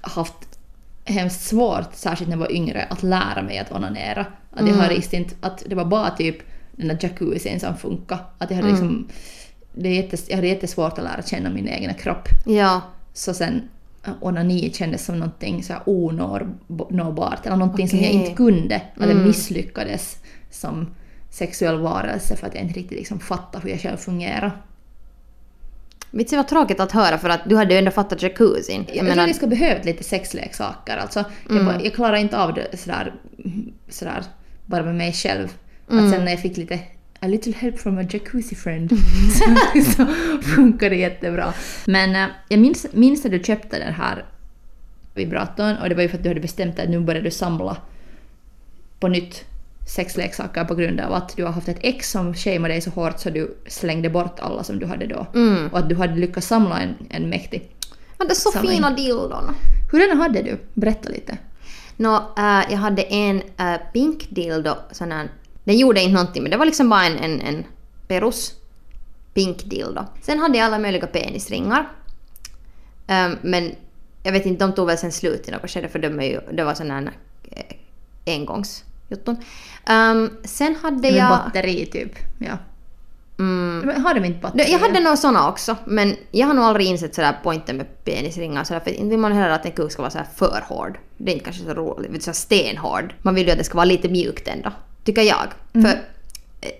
haft 0.01 0.59
hemskt 1.05 1.41
svårt, 1.41 1.95
särskilt 1.95 2.29
när 2.29 2.37
jag 2.37 2.41
var 2.41 2.53
yngre, 2.53 2.87
att 2.91 3.03
lära 3.03 3.43
mig 3.43 3.59
att 3.59 3.73
onanera. 3.73 4.27
Att 4.51 4.69
jag 4.69 4.75
har 4.75 4.89
riktigt 4.89 5.13
inte, 5.13 5.35
att 5.41 5.63
det 5.67 5.75
var 5.75 5.85
bara 5.85 6.11
typ 6.11 6.37
den 6.83 6.97
där 6.97 7.09
jacuzzin 7.09 7.61
som 7.61 7.77
funkade. 7.77 8.21
Att 8.39 8.51
jag 8.51 8.57
hade 8.57 8.69
liksom, 8.69 9.09
det 9.73 9.89
är 9.89 9.95
jättes, 9.95 10.29
jag 10.29 10.37
hade 10.37 10.49
jättesvårt 10.49 10.99
att 10.99 11.05
lära 11.05 11.23
känna 11.23 11.51
min 11.51 11.69
egen 11.69 11.95
kropp. 11.95 12.29
Ja. 12.47 12.81
Så 13.13 13.35
sen 13.35 13.69
äh, 14.07 14.13
onani 14.21 14.73
kändes 14.75 15.05
som 15.05 15.19
någonting 15.19 15.63
så 15.63 15.73
här 15.73 15.83
onåbart 15.87 17.47
eller 17.47 17.57
någonting 17.57 17.89
som 17.89 17.99
jag 17.99 18.11
inte 18.11 18.33
kunde. 18.33 18.83
Att 18.97 19.09
jag 19.09 19.17
misslyckades 19.17 20.17
som 20.51 20.87
sexuell 21.31 21.79
varelse 21.79 22.37
för 22.37 22.47
att 22.47 22.55
jag 22.55 22.63
inte 22.63 22.81
riktigt 22.81 22.99
liksom 22.99 23.21
fattade 23.21 23.65
hur 23.65 23.71
jag 23.71 23.81
själv 23.81 23.97
fungerar. 23.97 24.63
Vitsi 26.11 26.37
vad 26.37 26.49
tråkigt 26.49 26.81
att 26.81 26.93
höra 26.93 27.19
för 27.19 27.29
att 27.29 27.41
du 27.47 27.57
hade 27.57 27.75
ju 27.75 27.79
ändå 27.79 27.91
fattat 27.91 28.23
jacuzzin. 28.23 28.85
Jag 28.89 28.97
Jag 28.97 29.05
menar, 29.05 29.15
tror 29.15 29.27
vi 29.27 29.35
ska 29.35 29.47
behövt 29.47 29.85
lite 29.85 30.05
sexleksaker. 30.05 30.97
Alltså, 30.97 31.25
jag, 31.49 31.65
bara, 31.65 31.83
jag 31.83 31.95
klarar 31.95 32.17
inte 32.17 32.39
av 32.39 32.55
det 32.55 32.79
sådär, 32.79 33.15
sådär 33.89 34.23
bara 34.67 34.83
med 34.83 34.95
mig 34.95 35.13
själv. 35.13 35.49
Att 35.87 36.11
sen 36.11 36.25
när 36.25 36.31
jag 36.31 36.41
fick 36.41 36.57
lite 36.57 36.81
a 37.21 37.27
little 37.29 37.53
help 37.53 37.79
from 37.79 37.99
a 37.99 38.03
jacuzzi 38.03 38.55
friend 38.55 38.91
så, 39.33 39.45
så 39.93 40.07
funkar 40.43 40.91
det 40.91 40.97
jättebra. 40.97 41.55
Men 41.87 42.17
äh, 42.17 42.29
jag 42.49 42.61
minns, 42.61 42.87
minns 42.93 43.25
att 43.25 43.31
du 43.31 43.43
köpte 43.43 43.79
den 43.79 43.95
här 43.95 44.25
vibratorn 45.15 45.77
och 45.77 45.89
det 45.89 45.95
var 45.95 46.03
ju 46.03 46.09
för 46.09 46.17
att 46.17 46.23
du 46.23 46.29
hade 46.29 46.41
bestämt 46.41 46.77
dig 46.77 46.85
att 46.85 46.91
nu 46.91 47.01
börjar 47.01 47.23
du 47.23 47.31
samla 47.31 47.77
på 49.01 49.09
nytt 49.09 49.45
sexleksaker 49.89 50.65
på 50.65 50.75
grund 50.75 51.01
av 51.01 51.13
att 51.13 51.37
du 51.37 51.45
har 51.45 51.53
haft 51.53 51.69
ett 51.69 51.79
ex 51.81 52.11
som 52.11 52.35
shameade 52.35 52.69
dig 52.75 52.81
så 52.81 52.91
hårt 52.91 53.21
så 53.21 53.31
du 53.31 53.57
slängde 53.67 54.11
bort 54.11 54.41
alla 54.41 54.65
som 54.65 54.79
du 54.79 54.87
hade 54.87 55.07
då. 55.07 55.27
Och 55.73 55.79
att 55.79 55.89
du 55.89 55.95
hade 55.95 56.15
lyckats 56.15 56.47
samla 56.47 56.81
en, 56.81 56.95
en 57.11 57.29
mäktig. 57.29 57.71
det 58.19 58.31
är 58.31 58.35
så 58.35 58.51
Samling. 58.51 58.73
fina 58.73 58.91
dildon. 58.91 59.55
Hurdana 59.93 60.23
hade 60.23 60.43
du? 60.43 60.59
Berätta 60.75 61.09
lite. 61.09 61.39
Nå, 61.97 62.15
äh, 62.39 62.71
jag 62.71 62.79
hade 62.79 63.03
en 63.03 63.43
äh, 63.57 63.77
pink 63.93 64.27
dildo, 64.31 64.75
sån 64.91 65.13
här, 65.13 65.29
den 65.65 65.79
gjorde 65.79 66.01
inte 66.01 66.15
någonting 66.15 66.43
men 66.43 66.51
det 66.51 66.57
var 66.57 66.67
liksom 66.67 66.89
bara 66.89 67.05
en, 67.05 67.19
en, 67.19 67.41
en 67.41 67.65
perus 68.09 68.55
pink 69.35 69.65
dildo. 69.65 70.05
Sen 70.23 70.39
hade 70.39 70.59
jag 70.59 70.65
alla 70.65 70.79
möjliga 70.79 71.07
penisringar. 71.07 71.89
Ähm, 73.07 73.37
men 73.43 73.75
jag 74.23 74.33
vet 74.33 74.47
inte, 74.47 74.65
de 74.65 74.73
tog 74.73 74.87
väl 74.87 74.99
sen 74.99 75.13
slut 75.13 75.49
i 75.49 75.51
något 75.51 75.71
skede 75.71 75.89
för 75.89 75.99
de 75.99 76.23
ju, 76.23 76.41
det 76.53 76.65
var 76.65 76.75
sån 76.75 76.91
här 76.91 77.13
engångsjutton. 78.27 79.37
Ähm, 79.89 80.31
sen 80.45 80.77
hade 80.83 81.09
jag... 81.09 81.29
batteri 81.29 81.87
typ. 81.87 82.13
Ja. 82.39 82.59
Men 83.37 84.01
har 84.01 84.15
de 84.15 84.25
inte 84.25 84.41
batteri? 84.41 84.73
Jag 84.73 84.79
hade 84.79 85.01
nog 85.01 85.19
såna 85.19 85.49
också, 85.49 85.77
men 85.85 86.17
jag 86.31 86.47
har 86.47 86.55
nog 86.55 86.65
aldrig 86.65 86.87
insett 86.87 87.15
sådär 87.15 87.39
poängen 87.43 87.77
med 87.77 88.05
penisringar 88.05 88.65
sådär, 88.65 88.81
för 88.81 88.91
inte 88.91 89.11
vill 89.11 89.19
man 89.19 89.33
heller 89.33 89.51
att 89.51 89.67
en 89.67 89.73
kuk 89.73 89.93
ska 89.93 90.03
vara 90.03 90.11
såhär 90.11 90.27
för 90.37 90.65
hård. 90.69 90.99
Det 91.17 91.31
är 91.31 91.33
inte 91.33 91.45
kanske 91.45 91.65
så 91.65 91.75
roligt, 91.75 92.13
du, 92.13 92.21
så 92.21 92.33
stenhård. 92.33 93.15
Man 93.23 93.35
vill 93.35 93.47
ju 93.47 93.53
att 93.53 93.59
det 93.59 93.65
ska 93.65 93.75
vara 93.75 93.85
lite 93.85 94.09
mjukt 94.09 94.49
ändå, 94.49 94.73
tycker 95.05 95.23
jag. 95.23 95.47
För 95.73 95.93
eh, 96.61 96.71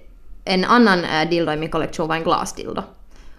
en 0.45 0.65
annan 0.65 1.05
eh, 1.05 1.29
dildo 1.29 1.53
i 1.53 1.57
min 1.57 1.71
kollektion 1.71 2.09
var 2.09 2.17
en 2.17 2.25
glasdildo. 2.25 2.83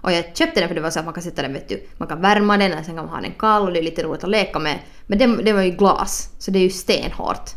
Och 0.03 0.11
jag 0.11 0.37
köpte 0.37 0.59
den 0.59 0.67
för 0.67 0.75
det 0.75 0.81
var 0.81 0.89
så 0.89 0.99
att 0.99 1.05
man 1.05 1.13
kan 1.13 1.23
sätta 1.23 1.41
den, 1.41 1.53
vet 1.53 1.69
du, 1.69 1.83
man 1.97 2.07
kan 2.07 2.21
värma 2.21 2.57
den 2.57 2.79
och 2.79 2.85
sen 2.85 2.95
kan 2.95 3.05
man 3.05 3.15
ha 3.15 3.21
den 3.21 3.33
kall 3.39 3.63
och 3.63 3.73
det 3.73 3.79
är 3.79 3.83
lite 3.83 4.03
roligt 4.03 4.23
att 4.23 4.29
leka 4.29 4.59
med. 4.59 4.79
Men 5.07 5.19
det, 5.19 5.43
det 5.43 5.53
var 5.53 5.61
ju 5.61 5.71
glas, 5.71 6.29
så 6.39 6.51
det 6.51 6.59
är 6.59 6.63
ju 6.63 6.69
stenhårt. 6.69 7.49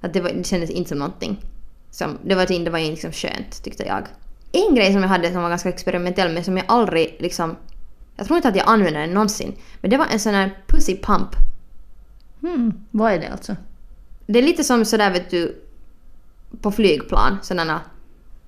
Att 0.00 0.12
det, 0.12 0.20
var, 0.20 0.30
det 0.30 0.44
kändes 0.44 0.70
inte 0.70 0.88
som 0.88 0.98
någonting. 0.98 1.44
Som, 1.90 2.18
det 2.24 2.34
var, 2.34 2.64
det 2.64 2.70
var 2.70 2.78
ju 2.78 2.90
liksom 2.90 3.12
skönt, 3.12 3.62
tyckte 3.62 3.84
jag. 3.84 4.06
En 4.52 4.74
grej 4.74 4.92
som 4.92 5.02
jag 5.02 5.08
hade 5.08 5.32
som 5.32 5.42
var 5.42 5.48
ganska 5.48 5.68
experimentell 5.68 6.32
men 6.32 6.44
som 6.44 6.56
jag 6.56 6.66
aldrig 6.68 7.16
liksom... 7.18 7.56
Jag 8.16 8.26
tror 8.26 8.36
inte 8.36 8.48
att 8.48 8.56
jag 8.56 8.68
använde 8.68 9.00
den 9.00 9.14
någonsin. 9.14 9.54
Men 9.80 9.90
det 9.90 9.96
var 9.96 10.06
en 10.06 10.20
sån 10.20 10.34
här 10.34 10.58
pussy 10.66 10.96
pump. 10.96 11.28
Hmm, 12.40 12.84
vad 12.90 13.12
är 13.12 13.18
det 13.18 13.28
alltså? 13.28 13.56
Det 14.26 14.38
är 14.38 14.42
lite 14.42 14.64
som 14.64 14.84
sådär 14.84 15.10
vet 15.10 15.30
du 15.30 15.63
på 16.62 16.72
flygplan, 16.72 17.38
sådana 17.42 17.80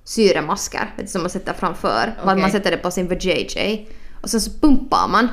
syremasker 0.03 0.93
vet 0.97 1.05
du, 1.05 1.11
som 1.11 1.21
man 1.21 1.29
sätter 1.29 1.53
framför. 1.53 2.15
Okej. 2.23 2.41
man 2.41 2.51
sätter 2.51 2.71
det 2.71 2.77
på 2.77 2.91
sin 2.91 3.07
vajayjay. 3.07 3.85
Och 4.21 4.29
sen 4.29 4.41
så 4.41 4.51
pumpar 4.51 5.07
man. 5.07 5.29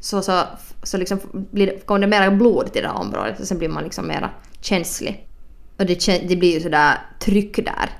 Så, 0.00 0.22
så, 0.22 0.42
så 0.82 0.96
liksom 0.96 1.20
blir 1.32 1.66
det, 1.66 1.86
kommer 1.86 2.00
det 2.00 2.06
mera 2.06 2.30
blod 2.30 2.72
till 2.72 2.82
det 2.82 2.88
här 2.88 2.96
området 2.96 3.40
och 3.40 3.46
sen 3.46 3.58
blir 3.58 3.68
man 3.68 3.84
liksom 3.84 4.06
mera 4.06 4.30
känslig. 4.60 5.28
Och 5.78 5.86
det, 5.86 6.28
det 6.28 6.36
blir 6.36 6.54
ju 6.54 6.60
sådär 6.60 6.98
tryck 7.20 7.56
där. 7.56 7.90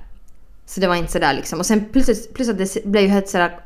Så 0.67 0.81
det 0.81 0.87
var 0.87 0.95
inte 0.95 1.13
sådär 1.13 1.35
liksom. 1.35 1.59
Och 1.59 1.67
sen 1.67 1.85
plus, 1.93 2.29
plus 2.29 2.49
att 2.49 2.59
det 2.59 2.85
blev 2.85 3.03
ju 3.03 3.09
helt 3.09 3.29
sådär 3.29 3.61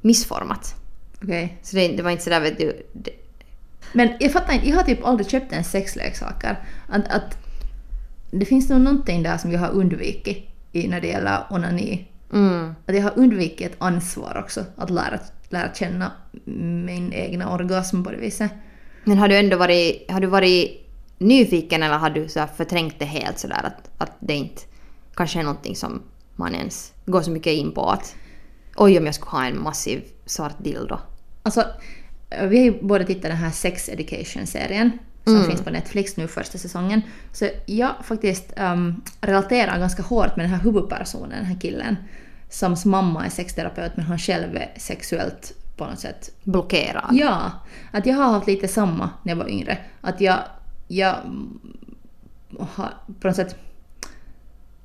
missformat. 0.00 0.74
Okej. 1.22 1.58
Så 1.62 1.76
det, 1.76 1.88
det 1.88 2.02
var 2.02 2.10
inte 2.10 2.24
sådär 2.24 2.40
vet 2.40 2.58
du... 2.58 2.86
Det, 2.92 3.10
Men 3.92 4.08
jag 4.20 4.32
fattar 4.32 4.52
inte, 4.52 4.68
jag 4.68 4.76
har 4.76 4.82
typ 4.82 5.04
aldrig 5.04 5.30
köpt 5.30 5.52
en 5.52 5.64
sexleksaker. 5.64 6.58
Att, 6.88 7.08
att 7.08 7.39
det 8.30 8.44
finns 8.44 8.68
nog 8.68 8.80
någonting 8.80 9.22
där 9.22 9.38
som 9.38 9.52
jag 9.52 9.60
har 9.60 9.70
undvikit 9.70 10.48
i 10.72 10.88
när 10.88 11.00
det 11.00 11.06
gäller 11.06 11.46
onani. 11.50 12.08
mm. 12.32 12.74
Att 12.86 12.94
jag 12.94 13.02
har 13.02 13.18
undvikit 13.18 13.66
ett 13.66 13.76
ansvar 13.78 14.42
också, 14.44 14.64
att 14.76 14.90
lära, 14.90 15.18
lära 15.48 15.74
känna 15.74 16.12
min 16.44 17.12
egna 17.12 17.54
orgasm 17.54 18.02
på 18.02 18.10
det 18.10 18.16
viset. 18.16 18.50
Men 19.04 19.18
har 19.18 19.28
du 19.28 19.36
ändå 19.36 19.56
varit, 19.56 20.10
har 20.10 20.20
du 20.20 20.26
varit 20.26 20.86
nyfiken 21.18 21.82
eller 21.82 21.98
har 21.98 22.10
du 22.10 22.28
så 22.28 22.46
förträngt 22.56 22.98
det 22.98 23.04
helt 23.04 23.38
sådär 23.38 23.60
att, 23.64 23.90
att 23.98 24.12
det 24.20 24.34
inte 24.34 24.62
kanske 25.14 25.38
är 25.38 25.42
någonting 25.42 25.76
som 25.76 26.02
man 26.36 26.54
ens 26.54 26.92
går 27.06 27.22
så 27.22 27.30
mycket 27.30 27.52
in 27.52 27.72
på 27.72 27.90
att 27.90 28.14
oj 28.76 28.98
om 28.98 29.06
jag 29.06 29.14
skulle 29.14 29.30
ha 29.30 29.44
en 29.44 29.62
massiv 29.62 30.02
svart 30.26 30.64
dildo. 30.64 30.98
Alltså, 31.42 31.64
vi 32.30 32.58
har 32.58 32.64
ju 32.64 32.82
båda 32.82 33.04
tittat 33.04 33.22
den 33.22 33.36
här 33.36 33.50
Sex 33.50 33.88
Education-serien 33.88 34.98
som 35.30 35.44
finns 35.44 35.62
på 35.62 35.70
Netflix 35.70 36.16
nu 36.16 36.28
första 36.28 36.58
säsongen. 36.58 37.02
Så 37.32 37.48
jag 37.66 37.90
faktiskt 38.02 38.52
um, 38.56 39.02
relaterar 39.20 39.78
ganska 39.78 40.02
hårt 40.02 40.36
med 40.36 40.44
den 40.44 40.52
här 40.54 40.60
huvudpersonen, 40.60 41.30
den 41.30 41.44
här 41.44 41.60
killen, 41.60 41.96
som 42.48 42.76
mamma 42.84 43.26
är 43.26 43.30
sexterapeut 43.30 43.92
men 43.96 44.04
han 44.04 44.18
själv 44.18 44.56
är 44.56 44.72
sexuellt 44.76 45.52
på 45.76 45.86
något 45.86 46.00
sätt 46.00 46.30
Blockerad. 46.42 47.08
Ja, 47.12 47.50
att 47.90 48.06
jag 48.06 48.14
har 48.14 48.32
haft 48.32 48.46
lite 48.46 48.68
samma 48.68 49.10
när 49.22 49.32
jag 49.32 49.36
var 49.36 49.48
yngre. 49.48 49.78
Att 50.00 50.20
jag, 50.20 50.38
jag 50.88 51.14
mm, 51.24 51.58
har 52.58 52.94
på 53.20 53.26
något 53.26 53.36
sätt 53.36 53.56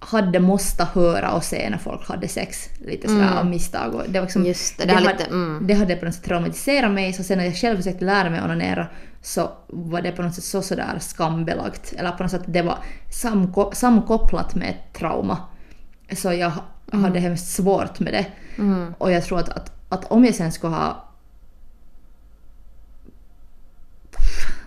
hade 0.05 0.39
måste 0.39 0.83
höra 0.93 1.31
och 1.31 1.43
se 1.43 1.69
när 1.69 1.77
folk 1.77 2.07
hade 2.09 2.27
sex 2.27 2.69
lite 2.85 3.07
sådär 3.07 3.39
av 3.39 3.45
misstag. 3.45 3.95
Och 3.95 4.01
det, 4.07 4.19
var 4.19 4.25
liksom, 4.25 4.45
Just 4.45 4.77
det, 4.77 4.85
det 4.85 4.93
har 4.93 5.01
hade, 5.01 5.11
lite- 5.17 5.29
mm. 5.29 5.67
det 5.67 5.73
hade 5.73 5.95
på 5.95 6.05
något 6.05 6.13
sätt 6.15 6.23
traumatiserat 6.23 6.91
mig 6.91 7.13
så 7.13 7.23
sen 7.23 7.37
när 7.37 7.45
jag 7.45 7.55
själv 7.55 7.77
försökte 7.77 8.05
lära 8.05 8.29
mig 8.29 8.41
onanera 8.43 8.87
så 9.21 9.49
var 9.67 10.01
det 10.01 10.11
på 10.11 10.21
något 10.21 10.35
sätt 10.35 10.43
så 10.43 10.61
sådär 10.61 10.97
skambelagt. 10.99 11.93
Eller 11.97 12.11
på 12.11 12.23
något 12.23 12.31
sätt 12.31 12.43
det 12.45 12.61
var 12.61 12.77
samko, 13.11 13.71
samkopplat 13.73 14.55
med 14.55 14.69
ett 14.69 14.93
trauma. 14.99 15.37
Så 16.15 16.33
jag 16.33 16.51
Mm. 16.91 17.03
hade 17.03 17.19
hemskt 17.19 17.47
svårt 17.55 17.99
med 17.99 18.13
det. 18.13 18.25
Och 18.97 19.11
jag 19.11 19.23
tror 19.23 19.39
att, 19.39 19.49
att, 19.49 19.71
att 19.89 20.05
om 20.11 20.25
jag 20.25 20.35
sen 20.35 20.51
skulle 20.51 20.75
ha 20.75 21.03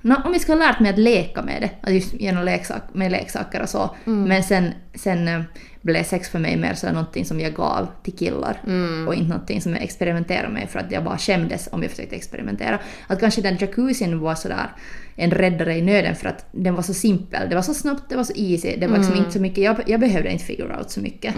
Nå, 0.02 0.16
om 0.24 0.32
jag 0.32 0.40
skulle 0.40 0.58
ha 0.58 0.66
lärt 0.70 0.80
mig 0.80 0.90
att 0.90 0.98
leka 0.98 1.42
med 1.42 1.62
det, 1.62 1.70
att 1.80 1.94
just 1.94 2.14
genom 2.14 2.44
leksak, 2.44 2.82
med 2.92 3.12
leksaker 3.12 3.62
och 3.62 3.68
så, 3.68 3.96
men 4.04 4.42
sen, 4.42 4.72
sen 4.94 5.28
eh, 5.28 5.40
blev 5.82 6.04
sex 6.04 6.28
för 6.28 6.38
mig 6.38 6.56
mer 6.56 6.74
så 6.74 6.92
någonting 6.92 7.24
som 7.24 7.40
jag 7.40 7.54
gav 7.54 7.88
till 8.02 8.16
killar 8.16 8.60
och 9.06 9.14
inte 9.14 9.28
någonting 9.28 9.60
som 9.60 9.72
jag 9.72 9.82
experimenterade 9.82 10.48
med 10.48 10.70
för 10.70 10.78
att 10.78 10.92
jag 10.92 11.04
bara 11.04 11.18
skämdes 11.18 11.68
om 11.72 11.82
jag 11.82 11.90
försökte 11.90 12.16
experimentera. 12.16 12.78
Att 13.06 13.20
kanske 13.20 13.40
den 13.40 13.56
jacuzzin 13.56 14.20
var 14.20 14.34
sådär 14.34 14.70
en 15.16 15.30
räddare 15.30 15.76
i 15.76 15.82
nöden 15.82 16.16
för 16.16 16.28
att 16.28 16.46
den 16.52 16.74
var 16.74 16.82
så 16.82 16.94
simpel, 16.94 17.48
det 17.48 17.54
var 17.54 17.62
så 17.62 17.74
snabbt, 17.74 18.02
det 18.08 18.16
var 18.16 18.24
så 18.24 18.32
easy, 18.36 18.76
det 18.76 18.86
var 18.86 18.98
liksom 18.98 19.16
inte 19.16 19.30
så 19.32 19.40
mycket, 19.40 19.64
jag, 19.64 19.76
jag 19.86 20.00
behövde 20.00 20.30
inte 20.32 20.44
figure 20.44 20.76
out 20.78 20.90
så 20.90 21.00
mycket. 21.00 21.36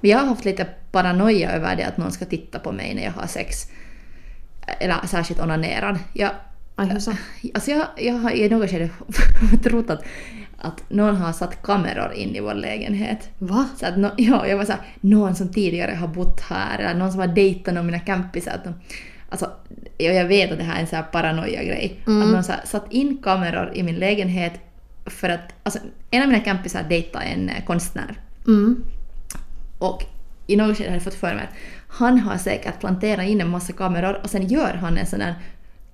Men 0.00 0.10
jag 0.10 0.18
har 0.18 0.26
haft 0.26 0.44
lite 0.44 0.64
paranoia 0.92 1.52
över 1.52 1.76
det 1.76 1.84
att 1.84 1.96
någon 1.96 2.12
ska 2.12 2.24
titta 2.24 2.58
på 2.58 2.72
mig 2.72 2.94
när 2.94 3.04
jag 3.04 3.12
har 3.12 3.26
sex. 3.26 3.66
Eller 4.78 5.06
särskilt 5.06 5.40
onanerad. 5.40 5.98
Jag, 6.12 6.30
Aj, 6.80 6.90
alltså 7.54 7.70
jag, 7.70 7.86
jag 7.96 8.14
har 8.14 8.30
i 8.30 8.48
något 8.48 8.70
skede 8.70 8.90
trott 9.62 9.90
att, 9.90 10.04
att 10.58 10.90
någon 10.90 11.16
har 11.16 11.32
satt 11.32 11.62
kameror 11.62 12.12
in 12.12 12.36
i 12.36 12.40
vår 12.40 12.54
lägenhet. 12.54 13.28
Va? 13.38 13.68
Så 13.76 13.86
att 13.86 13.96
no, 13.96 14.10
ja, 14.16 14.46
jag 14.46 14.56
var 14.56 14.64
såhär, 14.64 14.80
någon 15.00 15.34
som 15.34 15.52
tidigare 15.52 15.94
har 15.94 16.08
bott 16.08 16.40
här 16.40 16.78
eller 16.78 16.94
någon 16.94 17.10
som 17.10 17.20
har 17.20 17.26
dejtat 17.26 17.74
någon 17.74 17.78
av 17.78 17.84
mina 17.84 18.00
kompisar. 18.00 18.52
Att 18.52 18.64
de, 18.64 18.74
alltså, 19.30 19.50
jag, 19.98 20.24
vet 20.24 20.52
att 20.52 20.58
det 20.58 20.64
här 20.64 20.76
är 20.76 20.80
en 20.80 20.86
sån 20.86 21.02
paranoia-grej. 21.12 22.00
Att 22.00 22.06
någon 22.06 22.44
så 22.44 22.52
här, 22.52 22.60
satt 22.64 22.92
in 22.92 23.18
kameror 23.22 23.72
i 23.74 23.82
min 23.82 23.96
lägenhet 23.96 24.52
för 25.06 25.28
att, 25.28 25.54
alltså 25.62 25.78
en 26.10 26.22
av 26.22 26.28
mina 26.28 26.44
kompisar 26.44 26.82
dejtade 26.88 27.24
en 27.24 27.50
konstnär. 27.66 28.20
Mm. 28.46 28.84
Och 29.78 30.04
i 30.52 30.56
något 30.56 30.76
skede 30.76 30.90
hade 30.90 31.00
fått 31.00 31.14
för 31.14 31.34
mig 31.34 31.44
att 31.44 31.56
han 31.88 32.18
har 32.18 32.36
säkert 32.36 32.80
planterat 32.80 33.26
in 33.26 33.40
en 33.40 33.48
massa 33.48 33.72
kameror 33.72 34.20
och 34.22 34.30
sen 34.30 34.46
gör 34.46 34.74
han 34.74 34.98
en 34.98 35.06
sån 35.06 35.18
där 35.18 35.34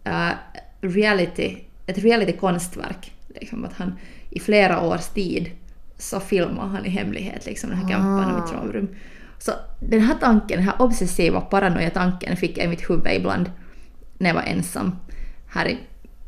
uh, 0.06 0.34
reality, 0.80 1.56
ett 1.86 1.98
reality-konstverk 1.98 3.12
Liksom 3.40 3.64
att 3.64 3.72
han 3.72 3.98
i 4.30 4.40
flera 4.40 4.80
års 4.80 5.06
tid 5.06 5.50
så 5.98 6.20
filmar 6.20 6.66
han 6.66 6.86
i 6.86 6.88
hemlighet 6.88 7.46
liksom 7.46 7.70
den 7.70 7.78
här 7.78 7.88
campan 7.88 8.34
och 8.34 8.40
mitt 8.40 8.54
Ah. 8.54 8.62
sovrum. 8.62 8.88
Så 9.38 9.52
den 9.80 10.00
här 10.00 10.14
tanken, 10.20 10.56
den 10.56 10.66
här 10.66 10.82
obsessiva 10.82 11.40
paranoia-tanken 11.40 12.36
fick 12.36 12.58
jag 12.58 12.64
i 12.64 12.68
mitt 12.68 12.90
huvud 12.90 13.12
ibland 13.16 13.50
när 14.18 14.30
jag 14.30 14.34
var 14.34 14.42
ensam. 14.42 14.96
Här 15.46 15.78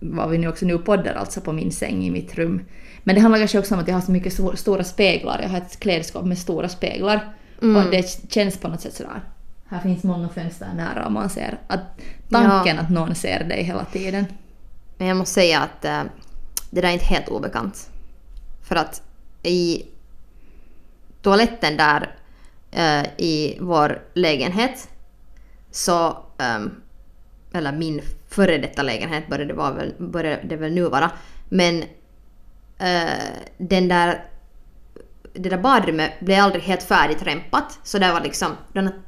var 0.01 0.29
vi 0.29 0.39
nu 0.39 0.49
också 0.49 0.67
nu 0.67 0.79
poddar 0.79 1.15
alltså 1.15 1.41
på 1.41 1.53
min 1.53 1.73
säng 1.73 2.05
i 2.05 2.11
mitt 2.11 2.35
rum. 2.35 2.61
Men 3.03 3.15
det 3.15 3.21
handlar 3.21 3.39
kanske 3.39 3.59
också 3.59 3.75
om 3.75 3.81
att 3.81 3.89
jag 3.89 3.95
har 3.95 4.01
så 4.01 4.13
mycket 4.13 4.33
stora 4.55 4.85
speglar. 4.85 5.41
Jag 5.43 5.49
har 5.49 5.59
ett 5.59 5.81
klädskåp 5.81 6.25
med 6.25 6.39
stora 6.39 6.69
speglar. 6.69 7.33
Och 7.61 7.91
det 7.91 8.33
känns 8.33 8.59
på 8.59 8.69
något 8.69 8.81
sätt 8.81 8.95
sådär. 8.95 9.21
Här 9.69 9.81
finns 9.81 10.03
många 10.03 10.29
fönster 10.29 10.69
nära 10.75 11.07
och 11.07 11.13
man 11.13 11.31
ser 11.31 11.59
att 11.67 11.81
tanken 12.31 12.79
att 12.79 12.91
någon 12.91 13.15
ser 13.15 13.45
dig 13.45 13.63
hela 13.63 13.85
tiden. 13.85 14.25
Men 14.97 15.09
jag 15.09 15.17
måste 15.17 15.35
säga 15.35 15.61
att 15.61 15.85
eh, 15.85 16.03
det 16.71 16.81
där 16.81 16.89
är 16.89 16.93
inte 16.93 17.05
helt 17.05 17.29
obekant. 17.29 17.91
För 18.63 18.77
att 18.77 19.03
i 19.43 19.83
toaletten 21.23 21.77
där 21.77 22.15
eh, 22.71 23.05
i 23.17 23.59
vår 23.61 24.03
lägenhet 24.15 24.89
så, 25.71 26.17
ehm, 26.39 26.71
eller 27.53 27.73
min 27.73 28.01
före 28.29 28.59
detta 28.59 28.83
lägenhet 28.83 29.29
började 29.29 29.53
det, 29.53 29.55
vara 29.55 29.73
väl, 29.73 29.95
började 29.99 30.43
det 30.49 30.57
väl 30.57 30.73
nu 30.75 30.89
vara, 30.89 31.11
men 31.49 31.83
eh, 32.79 33.43
den 33.59 33.89
där 33.89 34.25
det 35.35 35.49
där 35.49 35.59
badrummet 35.59 36.21
blev 36.21 36.45
aldrig 36.45 36.63
helt 36.63 36.83
färdigt 36.83 37.23
rempat. 37.23 37.79
Så 37.83 37.99
det 37.99 38.13
var 38.13 38.21
liksom, 38.21 38.53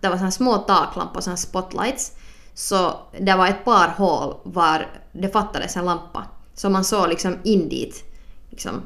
det 0.01 0.09
var 0.09 0.17
såna 0.17 0.31
små 0.31 0.57
taklampor, 0.59 1.21
såna 1.21 1.37
spotlights. 1.37 2.13
Så 2.55 2.97
det 3.21 3.35
var 3.35 3.47
ett 3.47 3.65
par 3.65 3.89
hål 3.89 4.37
var 4.43 4.87
det 5.13 5.29
fattades 5.29 5.77
en 5.77 5.85
lampa. 5.85 6.25
Så 6.55 6.71
man 6.71 6.85
såg 6.85 7.09
liksom 7.09 7.39
in 7.45 7.69
dit. 7.69 8.05
Liksom, 8.51 8.83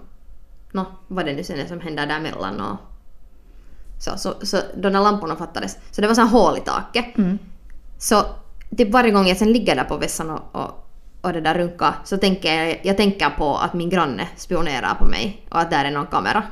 nå, 0.73 0.87
vad 1.09 1.27
det 1.27 1.33
nu 1.33 1.44
sen 1.44 1.61
är 1.61 1.66
som 1.66 1.81
händer 1.81 2.07
däremellan 2.07 2.61
och 2.61 2.77
så, 3.99 4.18
så, 4.18 4.35
så 4.47 4.57
de 4.77 4.92
där 4.92 5.01
lamporna 5.01 5.37
fattades. 5.37 5.79
Så 5.90 6.01
det 6.01 6.07
var 6.07 6.14
såna 6.14 6.27
hål 6.27 6.59
i 6.59 6.61
taket. 6.61 7.18
Mm. 7.18 7.38
Så 7.99 8.25
typ 8.77 8.90
varje 8.90 9.11
gång 9.11 9.27
jag 9.27 9.37
sen 9.37 9.53
ligger 9.53 9.77
där 9.77 9.85
på 9.85 9.97
vässan 9.97 10.31
och, 10.31 10.62
och, 10.62 10.88
och 11.20 11.33
det 11.33 11.40
där 11.40 11.55
runkar 11.55 11.94
så 12.05 12.16
tänker 12.16 12.55
jag, 12.55 12.81
jag 12.83 12.97
tänker 12.97 13.31
på 13.31 13.57
att 13.57 13.75
min 13.75 13.90
granne 13.90 14.29
spionerar 14.37 14.94
på 14.94 15.05
mig 15.05 15.47
och 15.51 15.61
att 15.61 15.70
där 15.70 15.85
är 15.85 15.90
någon 15.90 16.07
kamera. 16.07 16.42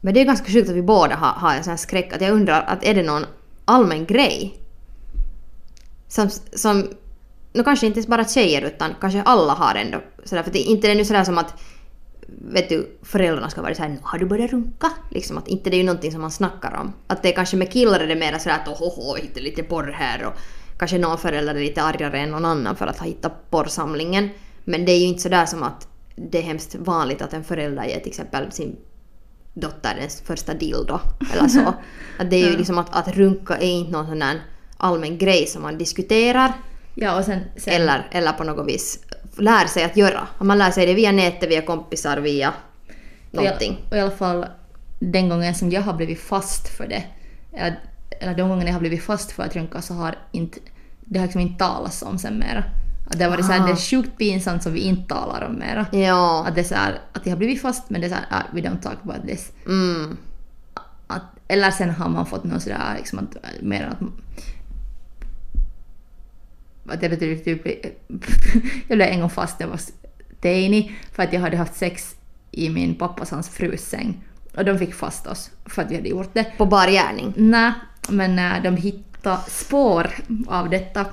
Men 0.00 0.14
det 0.14 0.20
är 0.20 0.24
ganska 0.24 0.52
sjukt 0.52 0.68
att 0.68 0.76
vi 0.76 0.82
båda 0.82 1.16
har, 1.16 1.32
har 1.32 1.54
en 1.54 1.64
sån 1.64 1.70
här 1.70 1.76
skräck 1.76 2.12
att 2.12 2.20
jag 2.20 2.32
undrar 2.32 2.62
att 2.62 2.84
är 2.84 2.94
det 2.94 3.02
någon 3.02 3.24
allmän 3.64 4.06
grej? 4.06 4.54
Som, 6.08 6.30
som 6.54 6.88
nu 7.52 7.64
kanske 7.64 7.86
inte 7.86 8.02
bara 8.08 8.24
tjejer 8.24 8.62
utan 8.62 8.94
kanske 9.00 9.22
alla 9.22 9.52
har 9.52 9.74
ändå 9.74 10.00
sådär 10.24 10.42
för 10.42 10.50
det, 10.50 10.58
inte 10.58 10.86
det 10.86 10.92
är 10.92 10.96
nu 10.96 11.04
sådär 11.04 11.24
som 11.24 11.38
att 11.38 11.54
vet 12.28 12.68
du, 12.68 12.98
föräldrarna 13.02 13.50
ska 13.50 13.62
vara 13.62 13.74
såhär 13.74 13.98
har 14.02 14.18
du 14.18 14.26
börjat 14.26 14.50
runka? 14.50 14.90
Liksom 15.10 15.38
att 15.38 15.48
inte 15.48 15.70
det 15.70 15.76
är 15.76 15.78
ju 15.78 15.84
någonting 15.84 16.12
som 16.12 16.20
man 16.20 16.30
snackar 16.30 16.76
om. 16.80 16.92
Att 17.06 17.22
det 17.22 17.28
är 17.28 17.32
kanske 17.32 17.56
med 17.56 17.72
killar 17.72 18.00
är 18.00 18.06
det 18.06 18.16
mer 18.16 18.38
sådär 18.38 18.56
att 18.56 18.68
ohoho, 18.68 19.16
jag 19.16 19.22
hittade 19.22 19.40
lite 19.40 19.62
porr 19.62 19.92
här 19.92 20.26
och 20.26 20.32
kanske 20.78 20.98
någon 20.98 21.18
förälder 21.18 21.54
är 21.54 21.60
lite 21.60 21.82
argare 21.82 22.18
än 22.18 22.30
någon 22.30 22.44
annan 22.44 22.76
för 22.76 22.86
att 22.86 22.98
ha 22.98 23.06
hittat 23.06 23.50
porrsamlingen. 23.50 24.28
Men 24.64 24.84
det 24.84 24.92
är 24.92 24.98
ju 24.98 25.06
inte 25.06 25.22
sådär 25.22 25.46
som 25.46 25.62
att 25.62 25.88
det 26.16 26.38
är 26.38 26.42
hemskt 26.42 26.74
vanligt 26.74 27.22
att 27.22 27.32
en 27.32 27.44
förälder 27.44 27.84
ger 27.84 28.00
till 28.00 28.08
exempel 28.08 28.52
sin 28.52 28.76
dotter 29.60 29.94
dens 29.94 30.20
första 30.20 30.54
dildo 30.54 30.98
eller 31.34 31.48
så. 31.48 31.60
Att 32.18 32.30
det 32.30 32.36
är 32.36 32.50
ju 32.50 32.56
liksom 32.56 32.78
att, 32.78 32.96
att 32.96 33.16
runka 33.16 33.56
är 33.56 33.70
inte 33.70 33.92
någon 33.92 34.06
sån 34.06 34.18
där 34.18 34.42
allmän 34.76 35.18
grej 35.18 35.46
som 35.46 35.62
man 35.62 35.78
diskuterar 35.78 36.52
Ja, 37.00 37.22
sen... 37.22 37.40
sen 37.56 37.74
eller, 37.74 38.08
eller 38.10 38.32
på 38.32 38.44
något 38.44 38.68
vis 38.68 38.98
lär 39.36 39.66
sig 39.66 39.84
att 39.84 39.96
göra. 39.96 40.26
Man 40.38 40.58
lär 40.58 40.70
sig 40.70 40.86
det 40.86 40.94
via 40.94 41.12
nätet, 41.12 41.50
via 41.50 41.62
kompisar, 41.62 42.16
via 42.16 42.54
någonting. 43.30 43.78
Och 43.90 43.96
i 43.96 44.00
alla 44.00 44.10
fall 44.10 44.46
den 44.98 45.28
gången 45.28 45.54
som 45.54 45.70
jag 45.70 45.82
har 45.82 45.92
blivit 45.94 46.20
fast 46.20 46.68
för 46.68 46.86
det, 46.86 47.04
eller, 47.52 47.80
eller 48.20 48.34
de 48.34 48.48
gångerna 48.48 48.66
jag 48.66 48.74
har 48.74 48.80
blivit 48.80 49.02
fast 49.02 49.32
för 49.32 49.42
att 49.42 49.56
runka 49.56 49.82
så 49.82 49.94
har 49.94 50.18
inte, 50.32 50.58
det 51.00 51.18
har 51.18 51.26
liksom 51.26 51.40
inte 51.40 51.64
talats 51.64 52.02
om 52.02 52.18
sen 52.18 52.38
mera. 52.38 52.64
Att 53.10 53.18
det 53.18 53.24
har 53.24 53.30
varit 53.30 53.46
så 53.46 53.52
här, 53.52 53.60
Ah. 53.62 53.66
det 53.66 53.72
är 53.72 53.76
sjukt 53.76 54.18
pinsamt 54.18 54.62
som 54.62 54.72
vi 54.72 54.80
inte 54.80 55.14
talar 55.14 55.46
om 55.46 55.54
mera. 55.54 55.86
Ja. 55.92 56.44
Att 56.48 56.54
det 56.54 56.60
är 56.60 56.64
så 56.64 56.74
här, 56.74 57.00
att 57.12 57.26
jag 57.26 57.32
har 57.32 57.38
blivit 57.38 57.62
fast 57.62 57.90
men 57.90 58.00
det 58.00 58.06
är 58.06 58.08
så 58.08 58.14
här, 58.14 58.26
ah, 58.30 58.42
we 58.52 58.60
don't 58.60 58.80
talk 58.82 58.96
about 59.02 59.26
this. 59.26 59.52
Mm. 59.66 60.16
Att, 61.06 61.22
eller 61.48 61.70
sen 61.70 61.90
har 61.90 62.08
man 62.08 62.26
fått 62.26 62.44
någon 62.44 62.60
sådär 62.60 62.94
liksom 62.96 63.18
att, 63.18 63.36
mer 63.62 63.84
att 63.86 63.98
att 66.94 67.02
jag 67.02 67.18
blev 67.18 67.38
typ, 67.38 67.66
jag 68.88 68.98
blev 68.98 69.08
en 69.08 69.20
gång 69.20 69.30
fast 69.30 69.60
när 69.60 69.66
jag 69.66 69.70
var 69.70 69.80
teini 70.40 70.92
för 71.12 71.22
att 71.22 71.32
jag 71.32 71.40
hade 71.40 71.56
haft 71.56 71.76
sex 71.76 72.14
i 72.50 72.70
min 72.70 72.94
pappas 72.94 73.30
hans 73.30 73.48
frus 73.48 73.82
säng. 73.88 74.24
Och 74.56 74.64
de 74.64 74.78
fick 74.78 74.94
fast 74.94 75.26
oss 75.26 75.50
för 75.66 75.82
att 75.82 75.90
vi 75.90 75.96
hade 75.96 76.08
gjort 76.08 76.30
det. 76.34 76.44
På 76.58 76.66
bar 76.66 76.88
gärning. 76.88 77.32
Nej, 77.36 77.72
men 78.08 78.38
äh, 78.38 78.62
de 78.62 78.76
hittade 78.76 79.07
spår 79.48 80.10
av 80.48 80.70
detta. 80.70 81.04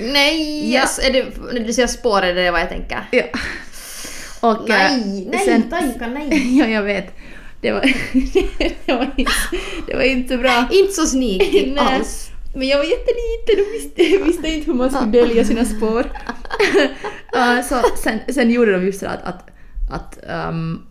Nej! 0.00 0.72
Ja. 0.72 0.80
Yes, 0.80 0.98
är 0.98 1.12
det, 1.12 1.26
när 1.52 1.60
du 1.60 1.72
säger 1.72 1.88
spår 1.88 2.22
är 2.22 2.34
det 2.34 2.50
vad 2.50 2.60
jag 2.60 2.68
tänker. 2.68 3.08
Ja. 3.10 3.22
Och, 4.40 4.68
Nej, 4.68 5.28
nej, 5.32 5.62
Taika, 5.70 6.06
nej. 6.06 6.58
ja, 6.58 6.66
jag 6.66 6.82
vet. 6.82 7.16
Det 7.60 7.72
var, 7.72 7.80
det, 8.86 8.92
var 8.92 9.12
inte, 9.16 9.32
det 9.86 9.94
var 9.94 10.02
inte 10.02 10.38
bra. 10.38 10.68
Inte 10.72 10.92
så 10.92 11.06
sneaky 11.06 11.76
alls. 11.76 12.28
Men 12.54 12.68
jag 12.68 12.78
var 12.78 12.84
jätteliten 12.84 13.66
och 13.66 13.74
visste, 13.74 14.24
visste 14.24 14.48
inte 14.48 14.66
hur 14.66 14.74
man 14.74 14.90
skulle 14.90 15.10
dölja 15.10 15.44
sina 15.44 15.64
spår. 15.64 16.06
Uh, 17.36 17.62
så 17.68 17.82
sen, 18.02 18.18
sen 18.34 18.50
gjorde 18.50 18.72
de 18.72 18.86
just 18.86 19.00
så 19.00 19.06
att, 19.06 19.22
att, 19.22 19.50
att 19.90 20.18
um, 20.48 20.86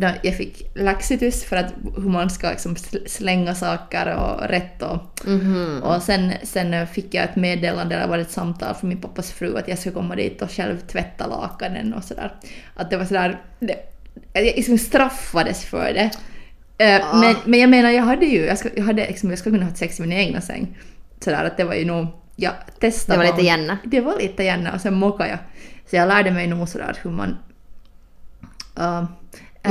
då 0.00 0.10
jag 0.22 0.36
fick 0.36 0.70
laxitus 0.76 1.44
för 1.44 1.56
att 1.56 1.72
hur 1.96 2.08
man 2.10 2.30
ska 2.30 2.50
liksom 2.50 2.74
sl- 2.74 3.06
slänga 3.08 3.54
saker 3.54 4.14
och 4.16 4.48
rätt 4.48 4.82
och, 4.82 4.98
Mhm. 5.26 5.82
och 5.82 6.02
sen, 6.02 6.32
sen 6.42 6.86
fick 6.86 7.14
jag 7.14 7.24
ett 7.24 7.36
meddelande, 7.36 7.94
eller 7.96 8.08
var 8.08 8.18
ett 8.18 8.30
samtal 8.30 8.74
från 8.74 8.88
min 8.88 9.00
pappas 9.00 9.32
fru 9.32 9.56
att 9.58 9.68
jag 9.68 9.78
skulle 9.78 9.94
komma 9.94 10.16
dit 10.16 10.42
och 10.42 10.50
själv 10.50 10.78
tvätta 10.80 11.26
lakanen 11.26 11.94
och 11.94 12.04
sådär. 12.04 12.32
Att 12.74 12.90
det 12.90 12.96
var 12.96 13.04
sådär, 13.04 13.40
det, 13.60 13.76
jag 14.32 14.44
liksom 14.44 14.78
straffades 14.78 15.64
för 15.64 15.92
det. 15.94 16.10
Eh, 16.84 17.00
Ah. 17.14 17.20
men, 17.20 17.34
men 17.44 17.60
jag 17.60 17.70
menar, 17.70 17.90
jag 17.90 18.02
hade 18.04 18.26
ju, 18.26 18.44
jag, 18.46 18.58
ska, 18.58 18.68
jag, 18.76 18.84
hade, 18.84 19.06
liksom, 19.06 19.30
jag 19.30 19.38
skulle 19.38 19.56
kunna 19.58 19.68
ha 19.70 19.76
sex 19.76 19.98
i 19.98 20.02
min 20.02 20.12
egna 20.12 20.40
säng. 20.40 20.78
Sådär 21.20 21.44
att 21.44 21.56
det 21.56 21.64
var 21.64 21.74
ju 21.74 21.84
nog, 21.84 22.06
jag 22.36 22.52
testade. 22.80 23.18
Det 23.22 23.26
var 23.30 23.36
lite 23.36 23.46
gärna. 23.46 23.78
Det 23.84 24.00
var 24.00 24.18
lite 24.20 24.42
gärna 24.44 24.72
och 24.74 24.80
sen 24.80 24.94
mockade 24.94 25.30
jag. 25.30 25.38
Så 25.90 25.96
jag 25.96 26.08
lärde 26.08 26.30
mig 26.30 26.46
nog 26.46 26.68
sådär 26.68 26.96
hur 27.02 27.10
man... 27.10 27.36
Uh, 28.78 29.04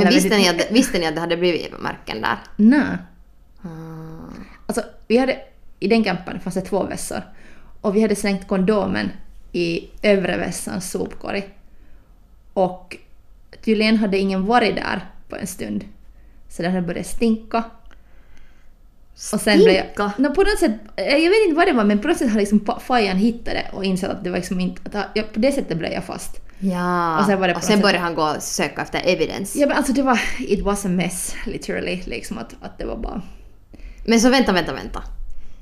Men 0.04 0.12
visste 0.12 0.38
ni, 0.38 0.48
att, 0.48 0.70
visste 0.70 0.98
ni 0.98 1.06
att 1.06 1.14
det 1.14 1.20
hade 1.20 1.36
blivit 1.36 1.80
märken 1.80 2.20
där? 2.20 2.36
Nej. 2.56 2.96
Ah. 3.62 3.68
Alltså, 4.66 4.82
vi 5.06 5.18
hade, 5.18 5.38
i 5.80 5.88
den 5.88 6.04
campen 6.04 6.40
fanns 6.40 6.54
det 6.54 6.60
två 6.60 6.82
vässor. 6.84 7.22
Och 7.80 7.96
vi 7.96 8.02
hade 8.02 8.16
slängt 8.16 8.48
kondomen 8.48 9.10
i 9.52 9.88
övre 10.02 10.36
vässans 10.36 10.90
sopkorg. 10.90 11.48
Och 12.52 12.96
tydligen 13.64 13.96
hade 13.96 14.18
ingen 14.18 14.46
varit 14.46 14.76
där 14.76 15.06
på 15.28 15.36
en 15.36 15.46
stund. 15.46 15.84
Så 16.48 16.62
den 16.62 16.72
hade 16.72 16.86
börjat 16.86 17.06
stinka. 17.06 17.64
Och 19.32 19.40
sen 19.40 19.58
blev 19.58 19.84
Stinka? 19.84 20.12
jag... 20.18 20.24
No, 20.24 20.34
på 20.34 20.42
något 20.42 20.58
sätt, 20.58 20.72
eh, 20.96 21.16
jag 21.16 21.30
vet 21.30 21.44
inte 21.46 21.56
vad 21.56 21.66
det 21.66 21.72
var 21.72 21.84
men 21.84 21.98
på 21.98 22.08
något 22.08 22.16
sätt 22.16 22.30
har 22.30 22.38
liksom 22.38 22.66
Fajan 22.80 23.16
hittat 23.16 23.54
det 23.54 23.66
och 23.72 23.84
insett 23.84 24.10
att 24.10 24.24
det 24.24 24.30
var 24.30 24.36
liksom 24.36 24.60
inte... 24.60 24.98
Att, 24.98 25.06
ja, 25.14 25.22
på 25.32 25.40
det 25.40 25.52
sättet 25.52 25.78
blev 25.78 25.92
jag 25.92 26.04
fast. 26.04 26.47
Ja. 26.58 27.18
Och 27.20 27.26
sen 27.26 27.40
var 27.40 27.48
det 27.48 27.54
och 27.54 27.62
sen 27.62 27.80
började 27.80 27.98
han 27.98 28.14
gå 28.14 28.22
och 28.22 28.42
söka 28.42 28.82
efter 28.82 29.02
evidens. 29.04 29.56
Ja 29.56 29.66
men 29.66 29.76
alltså 29.76 29.92
det 29.92 30.02
var... 30.02 30.20
It 30.38 30.64
was 30.64 30.84
a 30.84 30.88
mess 30.88 31.34
literally. 31.46 32.02
Liksom 32.04 32.38
att, 32.38 32.54
att 32.60 32.78
det 32.78 32.84
var 32.84 32.96
bara... 32.96 33.22
Men 34.06 34.20
så 34.20 34.30
vänta, 34.30 34.52
vänta, 34.52 34.72
vänta. 34.72 35.02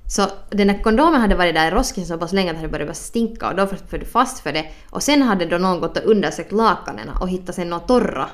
Så 0.09 0.27
den 0.51 0.69
här 0.69 0.83
kondomen 0.83 1.21
hade 1.21 1.35
varit 1.35 1.55
där 1.55 1.69
i 1.69 1.71
rosken 1.71 2.07
så 2.07 2.19
pass 2.19 2.33
länge 2.33 2.51
att 2.51 2.57
det 2.57 2.61
hade 2.61 2.79
börjat 2.79 2.97
stinka 2.97 3.49
och 3.49 3.57
då 3.57 3.67
föll 3.67 4.01
du 4.01 4.07
fast 4.07 4.39
för 4.39 4.53
det. 4.53 4.67
Och 4.91 5.03
sen 5.03 5.23
hade 5.23 5.47
då 5.47 5.59
någon 5.59 5.81
gått 5.81 5.99
och 5.99 6.11
undersökt 6.11 6.53
lakanen 6.53 7.09
och 7.21 7.29
hittat 7.29 7.55
sen 7.55 7.71
några 7.71 7.87
torra. 7.87 8.29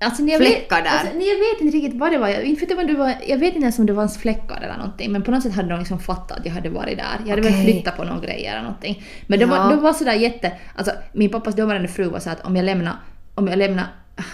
Alltså, 0.00 0.22
jag 0.22 0.40
Fläckar 0.40 0.76
vet, 0.76 0.84
där. 0.84 0.90
Alltså, 0.90 1.18
nej, 1.18 1.28
jag 1.28 1.38
vet 1.38 1.60
inte 1.60 1.76
riktigt 1.76 2.00
vad 2.00 2.12
det 2.12 2.18
var. 2.18 2.28
Jag, 2.28 2.44
inte 2.44 2.66
vet, 2.66 2.78
om 2.78 2.86
det 2.86 2.94
var. 2.94 3.14
jag 3.26 3.38
vet 3.38 3.54
inte 3.54 3.64
ens 3.64 3.78
om 3.78 3.86
det 3.86 3.92
var 3.92 4.08
fläckar 4.08 4.60
eller 4.62 4.76
någonting. 4.76 5.12
Men 5.12 5.22
på 5.22 5.30
något 5.30 5.42
sätt 5.42 5.52
hade 5.52 5.68
de 5.68 5.78
liksom 5.78 5.98
fattat 5.98 6.38
att 6.38 6.46
jag 6.46 6.52
hade 6.52 6.68
varit 6.70 6.98
där. 6.98 7.20
Jag 7.24 7.30
hade 7.30 7.42
väl 7.42 7.52
Okej. 7.52 7.64
flyttat 7.64 7.96
på 7.96 8.04
någon 8.04 8.20
grej 8.20 8.46
eller 8.46 8.62
någonting. 8.62 9.04
Men 9.26 9.38
de, 9.38 9.44
Ja. 9.44 9.50
var, 9.62 9.70
de 9.70 9.82
var 9.82 9.92
sådär 9.92 10.14
jätte... 10.14 10.52
Alltså 10.74 10.92
min 11.12 11.30
pappas 11.30 11.54
dåvarande 11.54 11.88
fru 11.88 12.08
var 12.08 12.18
så 12.20 12.30
att 12.30 12.44
om 12.46 12.56
jag 12.56 12.64
lämnar... 12.64 12.96
Om 13.34 13.48
jag 13.48 13.58
lämnar... 13.58 13.86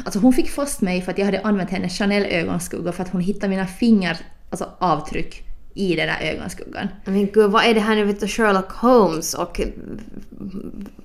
Alltså 0.04 0.18
hon 0.18 0.32
fick 0.32 0.50
fast 0.50 0.80
mig 0.80 1.02
för 1.02 1.12
att 1.12 1.18
jag 1.18 1.24
hade 1.24 1.40
använt 1.40 1.70
hennes 1.70 1.98
Chanel 1.98 2.24
ögonskugga 2.24 2.92
för 2.92 3.02
att 3.02 3.10
hon 3.12 3.20
hittade 3.20 3.48
mina 3.48 3.66
fingrar, 3.66 4.16
alltså 4.50 4.68
avtryck, 4.78 5.42
i 5.74 5.96
den 5.96 6.06
där 6.06 6.18
ögonskuggan. 6.22 6.88
Men 7.04 7.26
gud, 7.26 7.50
vad 7.50 7.64
är 7.64 7.74
det 7.74 7.80
här 7.80 7.96
nu? 7.96 8.04
Vet 8.04 8.20
du, 8.20 8.28
Sherlock 8.28 8.72
Holmes 8.72 9.34
och... 9.34 9.60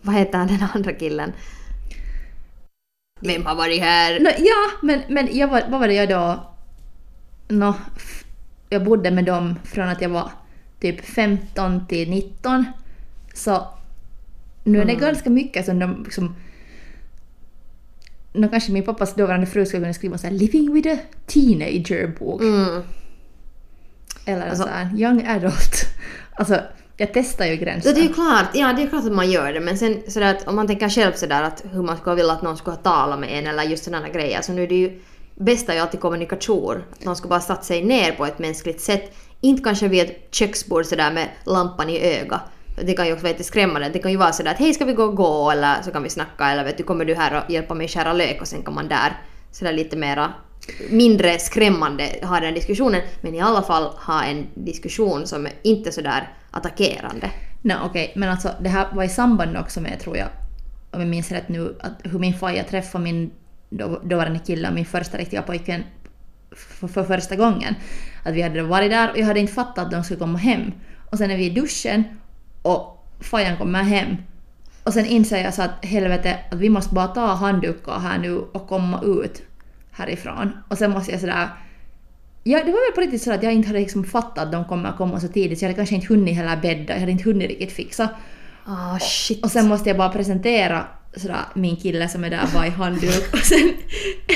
Vad 0.02 0.16
heter 0.16 0.38
han 0.38 0.48
den 0.48 0.66
andra 0.74 0.94
killen? 0.94 1.34
Vem 3.20 3.46
har 3.46 3.56
varit 3.56 3.82
här? 3.82 4.20
Nå, 4.20 4.30
ja, 4.38 4.72
men, 4.82 5.02
men 5.10 5.38
jag 5.38 5.48
var, 5.48 5.64
vad 5.70 5.80
var 5.80 5.88
det 5.88 5.94
jag 5.94 6.10
då... 6.10 6.46
F- 7.96 8.24
jag 8.70 8.84
bodde 8.84 9.12
med 9.12 9.26
dem 9.26 9.56
från 9.64 9.90
att 9.90 10.02
jag 10.02 10.10
var 10.10 10.32
typ 10.80 11.06
15 11.06 11.88
till 11.88 12.10
19. 12.10 12.66
Så 13.34 13.68
nu 14.64 14.82
är 14.82 14.86
det 14.86 14.96
ganska 14.96 15.30
mycket 15.30 15.66
som 15.66 15.80
de 15.80 16.04
liksom... 16.04 16.36
nå 18.34 18.48
kanske 18.48 18.72
min 18.72 18.84
pappas 18.86 19.16
dåvarande 19.16 19.46
fru 19.48 19.66
skulle 19.66 19.82
kunna 19.84 19.94
skriva 19.94 20.18
så 20.18 20.28
här 20.28 20.34
“Living 20.34 20.74
with 20.74 20.90
a 20.90 20.98
teenager”-bok. 21.28 22.42
Mm. 22.42 22.82
Eller 24.26 24.50
Alltså- 24.50 24.64
så 24.64 24.70
här 24.70 24.90
“Young 24.98 25.26
adult”. 25.28 25.86
Alltså, 26.34 26.62
jag 27.00 27.14
testar 27.14 27.46
ju 27.46 27.56
gränser. 27.56 27.94
det 27.94 28.00
är 28.00 28.04
ju 28.04 28.14
klart, 28.14 28.46
ja 28.54 28.74
det 28.74 28.84
är 28.84 28.88
klart 28.88 29.06
att 29.06 29.12
man 29.12 29.32
gör 29.32 29.54
det 29.54 29.60
men 29.60 29.78
sen 29.78 30.02
sådär 30.08 30.36
att 30.36 30.48
om 30.48 30.56
man 30.56 30.68
tänker 30.68 30.90
själv 30.90 31.14
sådär 31.14 31.44
att 31.44 31.64
hur 31.72 31.84
man 31.84 31.98
skulle 31.98 32.16
vilja 32.16 32.32
att 32.32 32.42
någon 32.42 32.58
skulle 32.58 32.76
ha 32.76 32.84
talat 32.84 33.20
med 33.20 33.40
en 33.40 33.48
eller 33.48 33.64
just 33.64 33.84
sådana 33.84 34.10
grejer 34.10 34.42
så 34.42 34.52
nu 34.52 34.64
är 34.64 34.68
det 34.68 34.76
ju 34.76 35.02
bästa 35.36 35.72
är 35.72 35.76
ju 35.76 35.82
alltid 35.82 36.00
kommunikation. 36.00 36.84
Att 36.92 37.06
någon 37.06 37.16
ska 37.16 37.28
bara 37.28 37.40
satt 37.40 37.66
sig 37.66 37.84
ner 37.84 38.12
på 38.12 38.26
ett 38.26 38.40
mänskligt 38.40 38.82
sätt. 38.82 39.16
Inte 39.42 39.64
kanske 39.64 39.88
vid 39.88 40.02
ett 40.02 40.28
köksbord 40.32 40.86
sådär 40.86 41.12
med 41.12 41.30
lampan 41.46 41.90
i 41.90 42.20
ögat. 42.20 42.42
Det 42.82 42.94
kan 42.94 43.08
ju 43.08 43.14
också 43.14 43.24
vara 43.24 43.32
lite 43.32 43.44
skrämmande. 43.44 43.90
Det 43.90 44.00
kan 44.00 44.12
ju 44.12 44.18
vara 44.18 44.32
sådär 44.32 44.52
att 44.52 44.60
hej 44.60 44.74
ska 44.74 44.86
vi 44.86 44.94
gå 44.94 45.04
och 45.04 45.16
gå 45.16 45.52
eller 45.52 45.82
så 45.82 45.92
kan 45.92 46.04
vi 46.04 46.10
snacka 46.10 46.50
eller 46.52 46.64
vet 46.64 46.78
du 46.78 46.84
kommer 46.84 47.06
du 47.06 47.16
här 47.16 47.44
och 47.44 47.52
hjälpa 47.52 47.74
mig 47.74 47.88
skära 47.88 48.14
lök 48.14 48.42
och 48.42 48.48
sen 48.48 48.64
kan 48.64 48.74
man 48.74 48.88
där 48.88 49.22
sådär 49.52 49.74
lite 49.74 49.98
mera 49.98 50.34
mindre 50.90 51.40
skrämmande 51.40 52.04
ha 52.24 52.40
den 52.40 52.54
diskussionen 52.54 53.02
men 53.22 53.36
i 53.36 53.42
alla 53.42 53.62
fall 53.62 53.84
ha 53.84 54.24
en 54.24 54.48
diskussion 54.54 55.28
som 55.28 55.46
är 55.46 55.52
inte 55.64 55.92
sådär 55.92 56.34
attackerande. 56.52 57.32
Nej 57.62 57.78
okej, 57.84 58.14
men 58.16 58.30
alltså 58.30 58.52
det 58.62 58.70
här 58.70 58.88
var 58.94 59.04
i 59.04 59.10
samband 59.10 59.58
också 59.58 59.82
med, 59.82 60.00
tror 60.00 60.18
jag, 60.18 60.28
om 60.92 61.00
jag 61.00 61.10
minns 61.10 61.32
rätt 61.32 61.50
nu, 61.50 61.78
att 61.82 61.94
hur 62.04 62.20
min 62.20 62.34
faja 62.34 62.64
träffade 62.64 63.04
min 63.04 63.32
då- 63.70 64.02
dåvarande 64.04 64.40
kille 64.40 64.68
och 64.68 64.74
min 64.74 64.86
första 64.86 65.18
riktiga 65.18 65.42
pojkvän 65.42 65.84
för, 66.52 66.88
för 66.88 67.04
första 67.04 67.36
gången. 67.36 67.76
Att 68.26 68.34
vi 68.34 68.42
hade 68.42 68.64
varit 68.64 68.92
där 68.92 69.12
och 69.12 69.18
jag 69.18 69.26
hade 69.26 69.40
inte 69.40 69.54
fattat 69.54 69.86
att 69.86 69.92
de 69.92 70.04
skulle 70.04 70.20
komma 70.20 70.38
hem. 70.38 70.72
Och 71.12 71.18
sen 71.18 71.32
är 71.32 71.38
vi 71.38 71.46
i 71.46 71.50
duschen 71.50 72.04
och 72.62 73.08
fajan 73.20 73.58
kommer 73.58 73.84
hem. 73.84 74.16
Och 74.84 74.94
sen 74.94 75.06
inser 75.06 75.44
jag 75.44 75.54
så 75.54 75.62
att 75.62 75.86
helvete, 75.86 76.40
att 76.52 76.58
vi 76.58 76.70
måste 76.70 76.96
bara 76.96 77.08
ta 77.08 77.26
handdukar 77.26 78.00
här 78.00 78.18
nu 78.18 78.38
och 78.38 78.68
komma 78.68 79.02
ut 79.04 79.42
härifrån. 79.92 80.52
Och 80.70 80.78
sen 80.78 80.92
måste 80.92 81.12
jag 81.12 81.22
sådär 81.22 81.48
Ja, 82.50 82.58
det 82.66 82.72
var 82.72 82.90
väl 82.90 82.96
på 82.96 83.02
riktigt 83.02 83.22
så 83.22 83.34
att 83.34 83.44
jag 83.44 83.54
inte 83.54 83.68
hade 83.68 83.80
liksom 83.80 84.04
fattat 84.04 84.38
att 84.46 84.52
de 84.52 84.66
kommer 84.66 84.92
komma 84.98 85.20
så 85.20 85.28
tidigt 85.28 85.60
så 85.60 85.66
jag 85.66 85.70
hade 85.70 85.76
kanske 85.78 85.96
inte 85.96 86.08
hunnit 86.08 86.36
heller 86.36 86.58
bädda, 86.62 86.94
jag 86.94 87.00
hade 87.00 87.12
inte 87.12 87.24
hunnit 87.24 87.50
riktigt 87.50 87.72
fixa. 87.72 88.10
Ah 88.66 89.00
shit. 89.00 89.44
Och 89.44 89.52
sen 89.52 89.68
måste 89.68 89.90
jag 89.90 89.98
bara 89.98 90.10
presentera 90.10 90.84
sådär, 91.16 91.38
min 91.54 91.76
kille 91.76 92.10
som 92.10 92.24
är 92.24 92.30
där 92.30 92.44
bara 92.54 92.68
i 92.68 92.70
handduk 92.70 93.34
och 93.34 93.40
sen... 93.40 93.74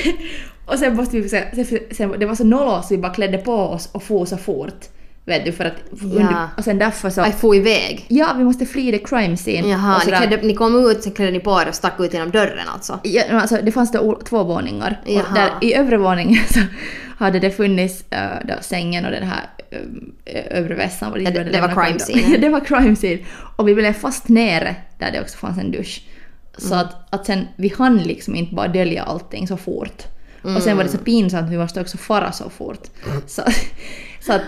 och 0.65 0.80
sen 0.80 0.95
måste 0.95 1.19
vi... 1.19 1.30
Sen, 1.30 1.65
sen, 1.91 2.19
det 2.19 2.26
var 2.26 2.36
så 2.36 2.43
noll 2.43 2.84
så 2.84 2.88
vi 2.89 2.97
bara 2.97 3.13
klädde 3.13 3.38
på 3.38 3.54
oss 3.54 3.89
och 3.91 4.04
for 4.04 4.26
så 4.26 4.38
fort. 4.38 4.86
Vet 5.26 5.45
du, 5.45 5.52
för 5.52 5.65
att... 5.65 5.76
Ja. 6.19 6.49
och 6.58 6.63
sen 6.63 6.78
därför 6.80 7.10
så... 7.10 7.21
Jag 7.21 7.39
får 7.39 7.56
iväg. 7.56 8.06
Ja, 8.08 8.34
vi 8.38 8.43
måste 8.43 8.65
fly 8.65 8.91
the 8.91 8.97
crime 8.97 9.38
scene. 9.38 9.67
Jaha, 9.69 9.95
och 9.95 10.06
ni, 10.06 10.12
klädde, 10.12 10.41
ni 10.41 10.54
kom 10.54 10.86
ut, 10.89 11.04
sen 11.04 11.12
klädde 11.12 11.32
ni 11.32 11.39
på 11.39 11.62
er 11.62 11.67
och 11.69 11.76
stack 11.76 11.99
ut 11.99 12.13
genom 12.13 12.32
dörren 12.32 12.67
alltså? 12.73 12.99
Ja, 13.04 13.23
alltså, 13.32 13.58
det 13.63 13.71
fanns 13.71 13.95
o- 13.95 14.21
två 14.30 14.43
våningar. 14.43 15.02
Och 15.06 15.12
Jaha. 15.12 15.34
där, 15.36 15.52
I 15.62 15.73
övre 15.73 15.97
våningen 15.97 16.43
så 16.49 16.60
hade 17.17 17.39
det 17.39 17.52
funnits 17.52 18.04
äh, 18.10 18.38
då, 18.43 18.54
sängen 18.62 19.06
och 19.06 19.12
den 19.12 19.23
här 19.23 19.49
äh, 20.26 20.58
övre 20.58 20.76
vässan. 20.76 21.12
var 21.12 21.17
det- 21.19 21.26
hade 21.26 21.43
det 21.43 21.62
var 21.62 21.84
crime 21.86 21.99
scene. 21.99 22.38
det 22.41 22.49
var 22.49 22.60
crime 22.60 22.95
scene. 22.95 23.19
Och 23.58 23.67
vi 23.67 23.76
blev 23.76 23.93
fast 23.93 24.28
nere 24.30 24.76
där 24.99 25.12
det 25.12 25.21
också 25.21 25.38
fanns 25.38 25.58
en 25.58 25.71
dusch. 25.71 26.04
Så 26.58 26.73
Mm. 26.73 26.86
att, 26.88 27.13
att 27.13 27.26
sen, 27.26 27.47
vi 27.56 27.73
hann 27.78 27.97
liksom 27.97 28.36
inte 28.36 28.56
bara 28.56 28.67
dölja 28.67 29.04
allting 29.04 29.47
så 29.47 29.58
fort. 29.58 30.04
Och 30.41 30.62
sen 30.63 30.78
var 30.78 30.84
det 30.84 30.89
så 30.89 30.97
Mm. 30.97 31.06
pinsamt, 31.06 31.49
vi 31.52 31.58
måste 31.58 31.82
också 31.82 31.97
fara 31.97 32.32
så 32.32 32.49
fort. 32.49 32.82
Så, 33.28 33.41
så 34.21 34.34
att, 34.34 34.41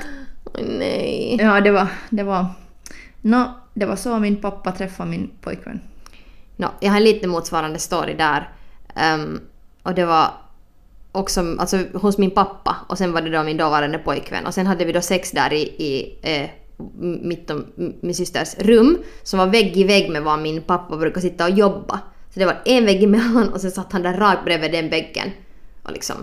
Oj, 0.44 0.64
nej. 0.80 1.38
ja 1.42 1.62
det 1.62 1.72
var, 1.72 1.88
det 2.10 2.24
var, 2.24 2.46
no, 3.22 3.46
det 3.74 3.86
var 3.86 3.96
så 3.96 4.20
min 4.20 4.36
pappa 4.36 4.72
träffade 4.72 5.10
min 5.10 5.32
pojkvän. 5.42 5.80
No, 6.56 6.68
jag 6.80 6.90
har 6.90 6.98
en 6.98 7.04
lite 7.04 7.28
motsvarande 7.28 7.80
story 7.80 8.14
där. 8.14 8.50
Ehm, 8.96 9.40
och 9.84 9.94
det 9.96 10.06
var 10.06 10.28
också 11.16 11.56
alltså, 11.60 11.78
hos 11.94 12.18
min 12.18 12.32
pappa 12.32 12.76
och 12.88 12.98
sen 12.98 13.12
var 13.12 13.22
det 13.22 13.30
då 13.30 13.44
min 13.44 13.58
dåvarande 13.58 13.98
pojkvän. 13.98 14.46
Och 14.46 14.54
sen 14.54 14.68
hade 14.68 14.86
vi 14.86 14.92
då 14.92 15.02
sex 15.02 15.32
där 15.32 15.54
i, 15.54 15.62
i 15.62 16.18
eh, 16.22 16.50
mitt 17.02 17.52
och 17.52 17.62
min 17.78 18.16
systers 18.16 18.56
rum 18.58 18.98
som 19.24 19.40
var 19.40 19.48
vägg 19.48 19.78
i 19.78 19.84
vägg 19.84 20.12
med 20.12 20.24
var 20.24 20.38
min 20.38 20.62
pappa 20.62 20.98
brukar 20.98 21.22
sitta 21.22 21.46
och 21.46 21.52
jobba. 21.52 22.00
Så 22.34 22.40
det 22.40 22.46
var 22.46 22.62
en 22.66 22.86
vägg 22.86 23.04
emellan 23.04 23.54
och 23.54 23.62
sen 23.62 23.72
satt 23.72 23.92
han 23.92 24.02
där 24.02 24.18
rakt 24.18 24.46
bredvid 24.46 24.72
den 24.72 24.90
väggen 24.90 25.32
och 25.84 25.92
liksom 25.92 26.16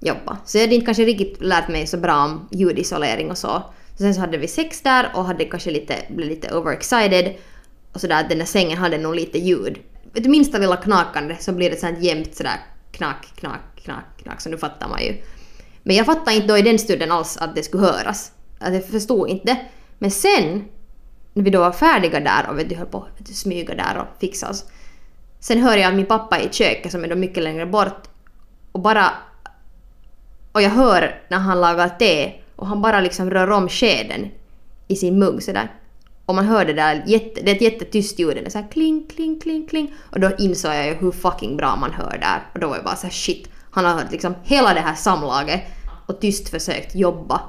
jobba. 0.00 0.36
Så 0.44 0.58
jag 0.58 0.62
hade 0.62 0.74
inte 0.74 0.84
kanske 0.84 1.04
riktigt 1.04 1.42
lärt 1.42 1.68
mig 1.68 1.86
så 1.86 1.96
bra 1.96 2.24
om 2.24 2.48
ljudisolering 2.50 3.30
och 3.30 3.38
så. 3.38 3.62
så 3.92 3.98
sen 3.98 4.14
så 4.14 4.20
hade 4.20 4.38
vi 4.38 4.48
sex 4.48 4.82
där 4.82 5.10
och 5.14 5.24
hade 5.24 5.44
kanske 5.44 5.70
lite, 5.70 5.94
blev 6.08 6.28
lite 6.28 6.54
overexcited. 6.54 7.34
Och 7.92 8.00
sådär 8.00 8.20
att 8.20 8.28
den 8.28 8.38
där 8.38 8.46
sängen 8.46 8.78
hade 8.78 8.98
nog 8.98 9.14
lite 9.14 9.38
ljud. 9.38 9.78
Vet 10.12 10.26
minsta 10.26 10.58
lilla 10.58 10.76
knakande 10.76 11.36
så 11.40 11.52
blir 11.52 11.70
det 11.70 11.76
sånt 11.76 12.02
jämnt 12.02 12.36
sådär 12.36 12.60
knack, 12.92 13.32
knack, 13.36 13.60
knack, 13.76 14.22
knack. 14.22 14.40
Så 14.40 14.50
nu 14.50 14.58
fattar 14.58 14.88
man 14.88 15.02
ju. 15.02 15.22
Men 15.82 15.96
jag 15.96 16.06
fattade 16.06 16.36
inte 16.36 16.48
då 16.48 16.58
i 16.58 16.62
den 16.62 16.78
stunden 16.78 17.12
alls 17.12 17.36
att 17.36 17.54
det 17.54 17.62
skulle 17.62 17.82
höras. 17.82 18.32
Att 18.58 18.74
jag 18.74 18.86
förstod 18.86 19.28
inte. 19.28 19.56
Men 19.98 20.10
sen, 20.10 20.64
när 21.32 21.44
vi 21.44 21.50
då 21.50 21.60
var 21.60 21.72
färdiga 21.72 22.20
där 22.20 22.50
och 22.50 22.58
vi 22.58 22.74
höll 22.74 22.86
på 22.86 23.06
att 23.20 23.28
smyga 23.28 23.74
där 23.74 23.98
och 23.98 24.20
fixa 24.20 24.50
oss. 24.50 24.64
Sen 25.40 25.58
hör 25.58 25.76
jag 25.76 25.94
min 25.94 26.06
pappa 26.06 26.40
i 26.40 26.48
köket 26.52 26.92
som 26.92 27.04
är 27.04 27.08
då 27.08 27.16
mycket 27.16 27.42
längre 27.42 27.66
bort 27.66 28.08
och 28.72 28.80
bara... 28.80 29.10
Och 30.52 30.62
jag 30.62 30.70
hör 30.70 31.22
när 31.28 31.38
han 31.38 31.60
lagar 31.60 31.88
te 31.88 32.32
och 32.56 32.66
han 32.66 32.82
bara 32.82 33.00
liksom 33.00 33.30
rör 33.30 33.50
om 33.50 33.68
skeden 33.68 34.30
i 34.88 34.96
sin 34.96 35.18
mugg 35.18 35.42
sådär. 35.42 35.70
Och 36.26 36.34
man 36.34 36.46
hör 36.46 36.64
det 36.64 36.72
där, 36.72 37.02
jätte, 37.06 37.40
det 37.42 37.50
är 37.50 37.54
ett 37.54 37.62
jättetyst 37.62 38.18
ljud, 38.18 38.36
det 38.36 38.46
är 38.46 38.50
såhär 38.50 38.68
kling, 38.70 39.06
kling, 39.14 39.40
kling, 39.40 39.66
kling. 39.66 39.94
Och 40.10 40.20
då 40.20 40.30
insåg 40.38 40.74
jag 40.74 40.86
ju 40.86 40.94
hur 40.94 41.12
fucking 41.12 41.56
bra 41.56 41.76
man 41.76 41.92
hör 41.92 42.18
där. 42.20 42.42
Och 42.52 42.60
då 42.60 42.68
var 42.68 42.76
jag 42.76 42.84
bara 42.84 42.96
såhär 42.96 43.12
shit, 43.12 43.48
han 43.70 43.84
har 43.84 43.92
hört 43.92 44.12
liksom 44.12 44.34
hela 44.42 44.74
det 44.74 44.80
här 44.80 44.94
samlaget 44.94 45.62
och 46.06 46.20
tyst 46.20 46.48
försökt 46.48 46.94
jobba 46.94 47.40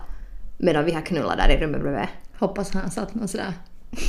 medan 0.57 0.85
vi 0.85 0.91
har 0.91 1.01
knullat 1.01 1.37
där 1.37 1.49
i 1.49 1.57
rummet 1.57 1.81
bredvid. 1.81 2.07
Hoppas 2.39 2.73
han 2.73 2.91
satt 2.91 3.15
någon 3.15 3.27
sådär 3.27 3.53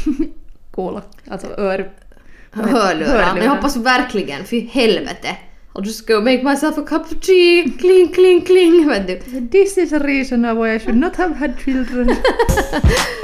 coola, 0.71 1.03
alltså 1.31 1.47
ör... 1.47 1.91
Hörlurar. 2.51 3.35
Men 3.35 3.45
jag 3.45 3.51
hoppas 3.51 3.77
verkligen, 3.77 4.45
för 4.45 4.57
helvete. 4.57 5.37
I'll 5.75 5.85
just 5.85 6.07
go 6.07 6.21
make 6.21 6.43
myself 6.43 6.79
a 6.79 6.83
cup 6.89 7.03
of 7.03 7.21
tea, 7.21 7.71
kling, 7.79 8.09
kling, 8.09 8.41
kling. 8.41 8.89
Vet 8.89 9.07
du. 9.07 9.49
This 9.49 9.79
is 9.79 9.93
a 9.93 9.99
reason 9.99 10.43
why 10.43 10.75
I 10.75 10.79
should 10.79 10.97
not 10.97 11.17
have 11.17 11.35
had 11.35 11.59
children. 11.65 12.17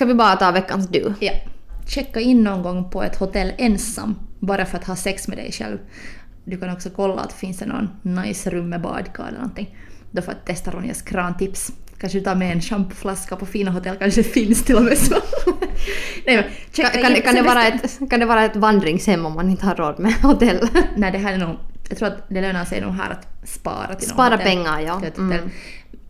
Ska 0.00 0.06
vi 0.06 0.14
bara 0.14 0.36
ta 0.36 0.50
veckans 0.50 0.88
du? 0.88 1.14
ja. 1.20 1.32
Checka 1.86 2.20
in 2.20 2.44
någon 2.44 2.62
gång 2.62 2.90
på 2.90 3.02
ett 3.02 3.16
hotell 3.16 3.52
ensam, 3.58 4.16
bara 4.38 4.66
för 4.66 4.78
att 4.78 4.84
ha 4.84 4.96
sex 4.96 5.28
med 5.28 5.38
dig 5.38 5.52
själv. 5.52 5.78
Du 6.44 6.58
kan 6.58 6.70
också 6.70 6.90
kolla 6.90 7.22
att 7.22 7.32
finns 7.32 7.58
det 7.58 7.66
någon 7.66 7.88
nice 8.02 8.50
rum 8.50 8.68
med 8.68 8.80
badkar 8.80 9.24
eller 9.28 9.38
någonting. 9.38 9.76
Då 10.10 10.22
för 10.22 10.32
att 10.32 10.46
testa 10.46 10.70
Ronjas 10.70 11.02
krantips. 11.02 11.72
Kanske 11.98 12.18
du 12.18 12.24
tar 12.24 12.34
med 12.34 12.52
en 12.52 12.60
schampoflaska 12.60 13.36
på 13.36 13.46
fina 13.46 13.70
hotell, 13.70 13.96
kanske 13.96 14.22
finns 14.22 14.64
till 14.64 14.76
och 14.76 14.82
med 14.82 14.98
så. 14.98 15.14
Nej, 16.26 16.36
men, 16.36 16.44
Kan, 16.72 17.02
kan, 17.02 17.22
kan, 17.22 17.34
det 17.34 17.42
vara 17.42 17.66
ett, 17.66 17.98
kan 18.10 18.20
det 18.20 18.26
vara 18.26 18.44
ett 18.44 18.56
vandringshem 18.56 19.26
om 19.26 19.32
man 19.32 19.50
inte 19.50 19.66
har 19.66 19.74
råd 19.74 19.98
med 19.98 20.12
hotell? 20.12 20.68
Nej, 20.96 21.12
det 21.12 21.18
här 21.18 21.32
är 21.32 21.38
nog... 21.38 21.56
Jag 21.88 21.98
tror 21.98 22.08
att 22.08 22.28
det 22.28 22.40
lönar 22.40 22.64
sig 22.64 22.80
nog 22.80 22.92
här 22.92 23.10
att 23.10 23.48
spara 23.48 23.94
till 23.94 24.08
Spara 24.08 24.36
hotell. 24.36 24.46
pengar, 24.46 24.80
ja. 24.80 25.02
Mm. 25.18 25.50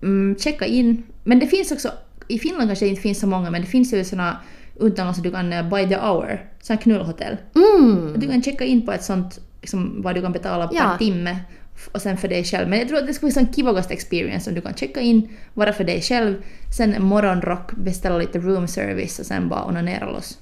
Mm, 0.03 0.38
checka 0.38 0.66
in. 0.66 1.03
Men 1.24 1.38
det 1.38 1.46
finns 1.46 1.72
också... 1.72 1.92
I 2.30 2.38
Finland 2.38 2.68
kanske 2.68 2.84
det 2.84 2.88
inte 2.88 3.02
finns 3.02 3.20
så 3.20 3.26
många, 3.26 3.50
men 3.50 3.60
det 3.60 3.66
finns 3.66 3.92
ju 3.94 4.04
såna 4.04 4.36
utomlands 4.80 5.16
som 5.16 5.22
du 5.22 5.30
kan 5.30 5.52
eh, 5.52 5.68
by 5.68 5.88
the 5.88 5.96
hour, 5.96 6.44
såna 6.62 6.76
knullhotell. 6.76 7.36
Mm. 7.54 8.14
Du 8.20 8.28
kan 8.28 8.42
checka 8.42 8.64
in 8.64 8.86
på 8.86 8.92
ett 8.92 9.04
sånt, 9.04 9.40
liksom, 9.60 10.02
vad 10.02 10.14
du 10.14 10.22
kan 10.22 10.32
betala 10.32 10.70
Ja. 10.72 10.82
per 10.90 10.98
timme 10.98 11.38
och 11.92 12.02
sen 12.02 12.16
för 12.16 12.28
dig 12.28 12.44
själv. 12.44 12.68
Men 12.68 12.78
jag 12.78 12.88
tror 12.88 12.98
att 12.98 13.06
det 13.06 13.14
skulle 13.14 13.32
vara 13.32 13.46
en 13.46 13.52
kivagaste 13.52 13.94
experience 13.94 14.50
om 14.50 14.54
du 14.54 14.60
kan 14.60 14.74
checka 14.74 15.00
in, 15.00 15.28
vara 15.54 15.72
för 15.72 15.84
dig 15.84 16.02
själv, 16.02 16.34
sen 16.76 16.94
en 16.94 17.04
morgonrock, 17.04 17.72
beställa 17.72 18.18
lite 18.18 18.38
room 18.38 18.68
service 18.68 19.18
och 19.18 19.26
sen 19.26 19.48
bara 19.48 19.64
onanera 19.64 20.10
loss. 20.10 20.38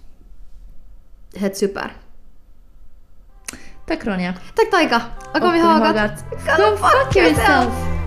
Helt 1.36 1.56
super. 1.56 1.92
Tack 3.86 4.06
Ronja! 4.06 4.34
Tack 4.56 4.70
Taika! 4.70 5.02
Och 5.34 5.40
kom 5.40 5.50
Och 5.50 5.56
ihåg 5.56 5.96
att... 5.96 6.30
Go 6.30 6.76
fuck 6.76 7.16
yourself! 7.16 7.74
Thank 7.74 7.97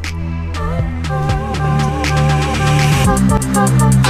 Ha 3.11 3.17
ha 3.53 3.65
ha! 3.79 4.00